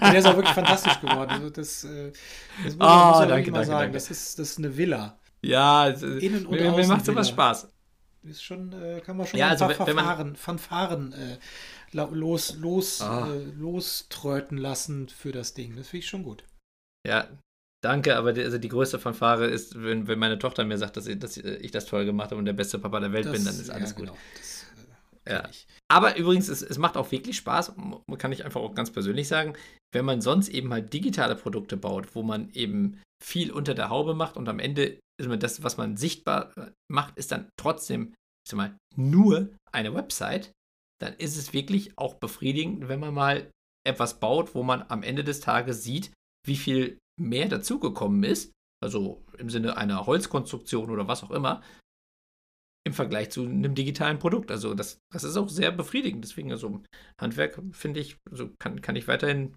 Der 0.01 0.19
ist 0.19 0.27
auch 0.27 0.37
wirklich 0.37 0.55
fantastisch 0.55 1.01
geworden. 1.01 1.31
Also 1.31 1.51
das, 1.51 1.85
äh, 1.85 2.13
das 2.65 2.77
muss, 2.77 2.89
oh, 2.89 3.09
muss 3.09 3.19
danke, 3.19 3.51
danke, 3.51 3.53
sagen. 3.53 3.69
danke. 3.69 3.93
Das, 3.93 4.11
ist, 4.11 4.39
das 4.39 4.51
ist 4.51 4.59
eine 4.59 4.77
Villa. 4.77 5.19
Ja, 5.43 5.89
es, 5.89 6.03
Innen 6.03 6.47
und 6.47 6.61
mir, 6.61 6.73
mir 6.73 6.87
macht 6.87 7.05
sowas 7.05 7.29
Spaß. 7.29 7.69
Ist 8.25 8.43
schon, 8.43 8.73
äh, 8.73 9.01
kann 9.01 9.17
man 9.17 9.27
schon 9.27 9.39
Ja, 9.39 9.47
ein 9.47 9.53
also 9.53 9.69
paar 9.69 9.95
man- 9.95 10.37
Fanfaren, 10.37 11.13
äh, 11.13 11.39
los, 11.93 12.57
los, 12.57 13.01
Ah. 13.01 13.29
äh, 13.33 13.45
loströten 13.57 14.59
lassen 14.59 15.09
für 15.09 15.33
das 15.33 15.55
Ding. 15.55 15.77
Das 15.77 15.89
finde 15.89 16.05
ich 16.05 16.09
schon 16.11 16.25
gut. 16.25 16.45
Ja, 17.07 17.29
danke, 17.83 18.17
aber 18.17 18.33
die, 18.33 18.43
also 18.43 18.59
die 18.59 18.69
größte 18.69 18.99
Fanfare 18.99 19.47
ist, 19.47 19.81
wenn, 19.83 20.09
wenn 20.09 20.19
meine 20.19 20.39
Tochter 20.39 20.65
mir 20.65 20.79
sagt, 20.79 20.97
dass 20.97 21.07
ich, 21.07 21.19
dass 21.19 21.37
ich 21.37 21.71
das 21.71 21.87
toll 21.87 22.05
gemacht 22.05 22.31
habe 22.31 22.39
und 22.39 22.45
der 22.45 22.53
beste 22.55 22.79
Papa 22.79 22.99
der 23.01 23.13
Welt 23.13 23.27
Das, 23.27 23.33
bin, 23.33 23.45
dann 23.45 23.55
ist 23.55 23.71
alles 23.71 23.91
ja, 23.91 23.97
gut. 23.97 24.07
genau. 24.07 24.19
Das, 24.37 24.67
äh, 25.25 25.33
Ja. 25.33 25.41
kenn 25.43 25.51
ich. 25.51 25.67
Aber 25.91 26.17
übrigens, 26.17 26.49
es, 26.49 26.61
es 26.63 26.77
macht 26.77 26.97
auch 26.97 27.11
wirklich 27.13 27.37
Spaß, 27.37 27.73
kann 28.19 28.33
ich 28.33 28.45
einfach 28.45 28.61
auch 28.61 28.75
ganz 28.75 28.91
persönlich 28.91 29.29
sagen, 29.29 29.55
wenn 29.95 30.05
man 30.05 30.21
sonst 30.21 30.49
eben 30.49 30.73
halt 30.73 30.93
digitale 30.93 31.37
Produkte 31.37 31.77
baut, 31.77 32.15
wo 32.15 32.23
man 32.23 32.51
eben 32.51 33.01
viel 33.23 33.51
unter 33.51 33.75
der 33.75 33.91
Haube 33.91 34.15
macht 34.15 34.37
und 34.37 34.49
am 34.49 34.59
Ende 34.59 35.01
man 35.21 35.41
das, 35.41 35.63
was 35.63 35.77
man 35.77 35.97
sichtbar 35.97 36.57
äh, 36.57 36.71
macht, 36.89 37.19
ist 37.19 37.33
dann 37.33 37.51
trotzdem, 37.57 38.15
ich 38.45 38.51
sag 38.51 38.57
mal, 38.57 38.77
nur 38.95 39.51
eine 39.73 39.95
Website, 39.95 40.53
dann 41.01 41.15
ist 41.15 41.37
es 41.37 41.53
wirklich 41.53 41.99
auch 41.99 42.15
befriedigend, 42.15 42.89
wenn 42.89 43.01
man 43.01 43.15
mal 43.15 43.51
etwas 43.87 44.21
baut, 44.21 44.55
wo 44.55 44.63
man 44.63 44.83
am 44.89 45.03
Ende 45.03 45.25
des 45.25 45.41
Tages 45.41 45.83
sieht, 45.83 46.13
wie 46.47 46.57
viel 46.57 46.99
mehr 47.21 47.49
dazugekommen 47.49 48.23
ist, 48.23 48.53
also 48.83 49.25
im 49.39 49.51
Sinne 49.51 49.77
einer 49.77 50.07
Holzkonstruktion 50.07 50.91
oder 50.91 51.09
was 51.09 51.25
auch 51.25 51.31
immer, 51.31 51.63
im 52.87 52.93
Vergleich 52.95 53.31
zu 53.31 53.45
einem 53.45 53.75
digitalen 53.75 54.19
Produkt. 54.19 54.51
Also 54.51 54.75
das, 54.75 54.99
das 55.13 55.25
ist 55.25 55.37
auch 55.37 55.49
sehr 55.49 55.73
befriedigend. 55.73 56.25
Deswegen, 56.25 56.53
also 56.53 56.83
Handwerk 57.21 57.61
finde 57.73 58.01
ich, 58.01 58.17
also 58.31 58.51
kann, 58.59 58.81
kann 58.81 58.97
ich 58.97 59.09
weiterhin 59.09 59.57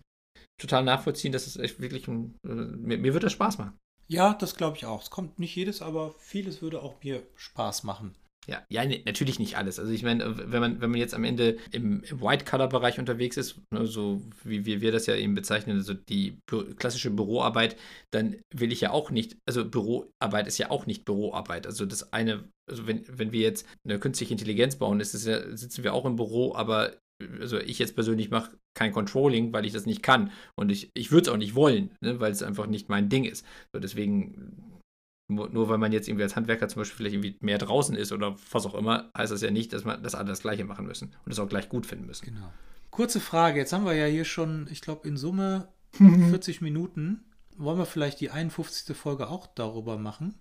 total 0.61 0.83
nachvollziehen, 0.83 1.31
dass 1.31 1.47
es 1.47 1.57
echt 1.57 1.79
wirklich 1.79 2.07
ein, 2.07 2.35
äh, 2.45 2.49
mir, 2.49 2.97
mir 2.97 3.13
wird 3.13 3.23
das 3.23 3.33
Spaß 3.33 3.57
machen. 3.57 3.77
Ja, 4.07 4.33
das 4.33 4.55
glaube 4.55 4.77
ich 4.77 4.85
auch. 4.85 5.01
Es 5.01 5.09
kommt 5.09 5.39
nicht 5.39 5.55
jedes, 5.55 5.81
aber 5.81 6.13
vieles 6.19 6.61
würde 6.61 6.81
auch 6.81 7.01
mir 7.03 7.23
Spaß 7.35 7.83
machen. 7.83 8.15
Ja, 8.47 8.63
ja, 8.69 8.83
ne, 8.83 9.03
natürlich 9.05 9.37
nicht 9.37 9.55
alles. 9.57 9.79
Also 9.79 9.91
ich 9.91 10.01
meine, 10.01 10.51
wenn 10.51 10.61
man, 10.61 10.81
wenn 10.81 10.89
man 10.89 10.99
jetzt 10.99 11.13
am 11.13 11.23
Ende 11.23 11.57
im, 11.71 12.03
im 12.03 12.21
White-Color-Bereich 12.21 12.97
unterwegs 12.97 13.37
ist, 13.37 13.61
ne, 13.71 13.85
so 13.85 14.21
wie 14.43 14.65
wir, 14.65 14.81
wir 14.81 14.91
das 14.91 15.05
ja 15.05 15.15
eben 15.15 15.35
bezeichnen, 15.35 15.77
also 15.77 15.93
die 15.93 16.39
bü 16.47 16.73
klassische 16.73 17.11
Büroarbeit, 17.11 17.77
dann 18.09 18.37
will 18.53 18.71
ich 18.71 18.81
ja 18.81 18.91
auch 18.91 19.11
nicht, 19.11 19.37
also 19.47 19.63
Büroarbeit 19.63 20.47
ist 20.47 20.57
ja 20.57 20.71
auch 20.71 20.87
nicht 20.87 21.05
Büroarbeit. 21.05 21.67
Also 21.67 21.85
das 21.85 22.13
eine, 22.13 22.49
also 22.67 22.87
wenn, 22.87 23.05
wenn 23.07 23.31
wir 23.31 23.41
jetzt 23.41 23.67
eine 23.85 23.99
künstliche 23.99 24.33
Intelligenz 24.33 24.75
bauen, 24.75 24.99
ist 24.99 25.13
es 25.13 25.25
ja, 25.25 25.55
sitzen 25.55 25.83
wir 25.83 25.93
auch 25.93 26.05
im 26.05 26.15
Büro, 26.15 26.55
aber 26.55 26.93
also 27.39 27.59
ich 27.59 27.79
jetzt 27.79 27.95
persönlich 27.95 28.29
mache 28.29 28.57
kein 28.73 28.91
Controlling, 28.91 29.53
weil 29.53 29.65
ich 29.65 29.73
das 29.73 29.85
nicht 29.85 30.03
kann. 30.03 30.31
Und 30.55 30.71
ich, 30.71 30.89
ich 30.93 31.11
würde 31.11 31.23
es 31.23 31.29
auch 31.29 31.37
nicht 31.37 31.55
wollen, 31.55 31.91
ne, 32.01 32.19
weil 32.19 32.31
es 32.31 32.43
einfach 32.43 32.67
nicht 32.67 32.89
mein 32.89 33.09
Ding 33.09 33.25
ist. 33.25 33.45
So, 33.73 33.79
deswegen 33.79 34.81
nur, 35.31 35.69
weil 35.69 35.77
man 35.77 35.93
jetzt 35.93 36.07
irgendwie 36.07 36.23
als 36.23 36.35
Handwerker 36.35 36.67
zum 36.67 36.81
Beispiel 36.81 36.97
vielleicht 36.97 37.15
irgendwie 37.15 37.37
mehr 37.39 37.57
draußen 37.57 37.95
ist 37.95 38.11
oder 38.11 38.35
was 38.51 38.65
auch 38.65 38.75
immer, 38.75 39.09
heißt 39.17 39.31
das 39.31 39.41
ja 39.41 39.51
nicht, 39.51 39.71
dass 39.73 39.85
man 39.85 40.03
dass 40.03 40.15
alle 40.15 40.27
das 40.27 40.41
Gleiche 40.41 40.65
machen 40.65 40.85
müssen 40.85 41.15
und 41.25 41.31
es 41.31 41.39
auch 41.39 41.47
gleich 41.47 41.69
gut 41.69 41.85
finden 41.85 42.05
müssen. 42.05 42.25
Genau. 42.25 42.51
Kurze 42.89 43.21
Frage. 43.21 43.59
Jetzt 43.59 43.71
haben 43.71 43.85
wir 43.85 43.93
ja 43.93 44.05
hier 44.05 44.25
schon, 44.25 44.67
ich 44.69 44.81
glaube, 44.81 45.07
in 45.07 45.17
Summe 45.17 45.69
40 45.93 46.61
Minuten. 46.61 47.23
Wollen 47.57 47.77
wir 47.77 47.85
vielleicht 47.85 48.19
die 48.19 48.29
51. 48.29 48.95
Folge 48.95 49.29
auch 49.29 49.47
darüber 49.47 49.97
machen? 49.97 50.35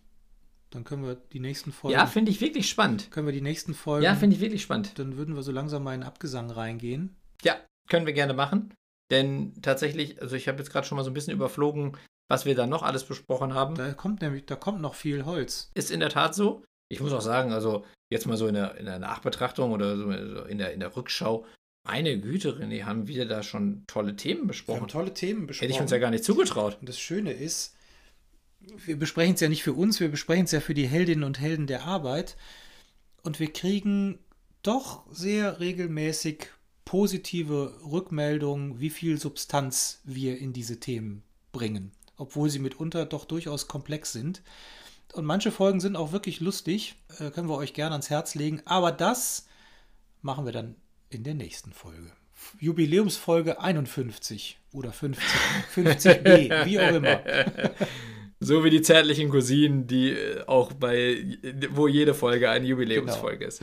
Dann 0.70 0.84
können 0.84 1.04
wir 1.04 1.16
die 1.16 1.40
nächsten 1.40 1.72
Folgen. 1.72 1.98
Ja, 1.98 2.06
finde 2.06 2.30
ich 2.30 2.40
wirklich 2.40 2.68
spannend. 2.68 3.10
können 3.10 3.26
wir 3.26 3.32
die 3.32 3.40
nächsten 3.40 3.74
Folgen. 3.74 4.04
Ja, 4.04 4.14
finde 4.14 4.36
ich 4.36 4.42
wirklich 4.42 4.62
spannend. 4.62 4.98
Dann 4.98 5.16
würden 5.16 5.34
wir 5.34 5.42
so 5.42 5.52
langsam 5.52 5.82
mal 5.82 5.94
in 5.94 6.04
Abgesang 6.04 6.50
reingehen. 6.50 7.16
Ja, 7.42 7.56
können 7.88 8.06
wir 8.06 8.12
gerne 8.12 8.34
machen. 8.34 8.72
Denn 9.10 9.60
tatsächlich, 9.62 10.22
also 10.22 10.36
ich 10.36 10.46
habe 10.46 10.58
jetzt 10.58 10.70
gerade 10.70 10.86
schon 10.86 10.96
mal 10.96 11.02
so 11.02 11.10
ein 11.10 11.14
bisschen 11.14 11.34
überflogen, 11.34 11.96
was 12.28 12.46
wir 12.46 12.54
da 12.54 12.66
noch 12.66 12.84
alles 12.84 13.04
besprochen 13.04 13.54
haben. 13.54 13.74
Da 13.74 13.92
kommt 13.92 14.22
nämlich, 14.22 14.46
da 14.46 14.54
kommt 14.54 14.80
noch 14.80 14.94
viel 14.94 15.24
Holz. 15.24 15.70
Ist 15.74 15.90
in 15.90 15.98
der 15.98 16.10
Tat 16.10 16.34
so. 16.34 16.62
Ich 16.88 17.00
muss 17.00 17.12
auch 17.12 17.20
sagen, 17.20 17.52
also 17.52 17.84
jetzt 18.12 18.26
mal 18.26 18.36
so 18.36 18.46
in 18.46 18.54
der, 18.54 18.76
in 18.76 18.86
der 18.86 19.00
Nachbetrachtung 19.00 19.72
oder 19.72 19.96
so 19.96 20.10
in 20.44 20.58
der, 20.58 20.72
in 20.72 20.80
der 20.80 20.96
Rückschau, 20.96 21.44
meine 21.86 22.20
Güte, 22.20 22.52
René, 22.52 22.84
haben 22.84 23.08
wir 23.08 23.26
da 23.26 23.42
schon 23.42 23.84
tolle 23.86 24.14
Themen 24.14 24.46
besprochen. 24.46 24.78
Wir 24.78 24.82
haben 24.82 24.88
tolle 24.88 25.14
Themen 25.14 25.46
besprochen. 25.46 25.66
Hätte 25.66 25.76
ich 25.76 25.80
uns 25.80 25.90
ja 25.90 25.98
gar 25.98 26.10
nicht 26.10 26.24
zugetraut. 26.24 26.76
Und 26.80 26.88
das 26.88 27.00
Schöne 27.00 27.32
ist, 27.32 27.76
wir 28.60 28.98
besprechen 28.98 29.34
es 29.34 29.40
ja 29.40 29.48
nicht 29.48 29.62
für 29.62 29.72
uns, 29.72 30.00
wir 30.00 30.10
besprechen 30.10 30.44
es 30.44 30.52
ja 30.52 30.60
für 30.60 30.74
die 30.74 30.86
Heldinnen 30.86 31.24
und 31.24 31.40
Helden 31.40 31.66
der 31.66 31.84
Arbeit. 31.84 32.36
Und 33.22 33.40
wir 33.40 33.52
kriegen 33.52 34.18
doch 34.62 35.04
sehr 35.10 35.60
regelmäßig 35.60 36.48
positive 36.84 37.80
Rückmeldungen, 37.84 38.80
wie 38.80 38.90
viel 38.90 39.18
Substanz 39.18 40.00
wir 40.04 40.38
in 40.38 40.52
diese 40.52 40.80
Themen 40.80 41.22
bringen, 41.52 41.92
obwohl 42.16 42.50
sie 42.50 42.58
mitunter 42.58 43.06
doch 43.06 43.24
durchaus 43.24 43.68
komplex 43.68 44.12
sind. 44.12 44.42
Und 45.12 45.24
manche 45.24 45.50
Folgen 45.50 45.80
sind 45.80 45.96
auch 45.96 46.12
wirklich 46.12 46.40
lustig, 46.40 46.96
äh, 47.18 47.30
können 47.30 47.48
wir 47.48 47.56
euch 47.56 47.74
gerne 47.74 47.92
ans 47.92 48.10
Herz 48.10 48.34
legen. 48.34 48.62
Aber 48.64 48.92
das 48.92 49.46
machen 50.22 50.44
wir 50.44 50.52
dann 50.52 50.76
in 51.10 51.24
der 51.24 51.34
nächsten 51.34 51.72
Folge. 51.72 52.12
Jubiläumsfolge 52.58 53.60
51 53.60 54.58
oder 54.72 54.92
50, 54.92 55.24
50b, 55.74 56.64
wie 56.64 56.80
auch 56.80 56.94
immer. 56.94 57.20
So 58.50 58.64
wie 58.64 58.70
die 58.70 58.82
zärtlichen 58.82 59.30
Cousinen, 59.30 59.86
die 59.86 60.10
äh, 60.10 60.42
auch 60.48 60.72
bei, 60.72 61.24
wo 61.70 61.86
jede 61.86 62.14
Folge 62.14 62.50
eine 62.50 62.66
Jubiläumsfolge 62.66 63.38
genau. 63.38 63.48
ist. 63.48 63.62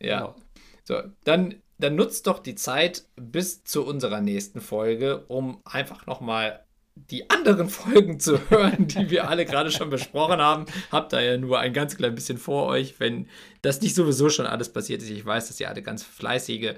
Ja. 0.00 0.20
Genau. 0.20 0.36
So, 0.84 1.02
dann, 1.24 1.56
dann 1.76 1.96
nutzt 1.96 2.26
doch 2.26 2.38
die 2.38 2.54
Zeit 2.54 3.04
bis 3.16 3.62
zu 3.62 3.84
unserer 3.84 4.22
nächsten 4.22 4.62
Folge, 4.62 5.26
um 5.28 5.60
einfach 5.66 6.06
nochmal 6.06 6.64
die 6.94 7.28
anderen 7.28 7.68
Folgen 7.68 8.18
zu 8.18 8.40
hören, 8.48 8.86
die 8.86 9.10
wir 9.10 9.28
alle 9.28 9.44
gerade 9.44 9.70
schon 9.70 9.90
besprochen 9.90 10.40
haben. 10.40 10.64
Habt 10.90 11.12
da 11.12 11.20
ja 11.20 11.36
nur 11.36 11.58
ein 11.58 11.74
ganz 11.74 11.98
klein 11.98 12.14
bisschen 12.14 12.38
vor 12.38 12.68
euch, 12.68 13.00
wenn 13.00 13.28
das 13.60 13.82
nicht 13.82 13.94
sowieso 13.94 14.30
schon 14.30 14.46
alles 14.46 14.72
passiert 14.72 15.02
ist. 15.02 15.10
Ich 15.10 15.26
weiß, 15.26 15.48
dass 15.48 15.60
ihr 15.60 15.68
alle 15.68 15.82
ganz 15.82 16.04
fleißige 16.04 16.74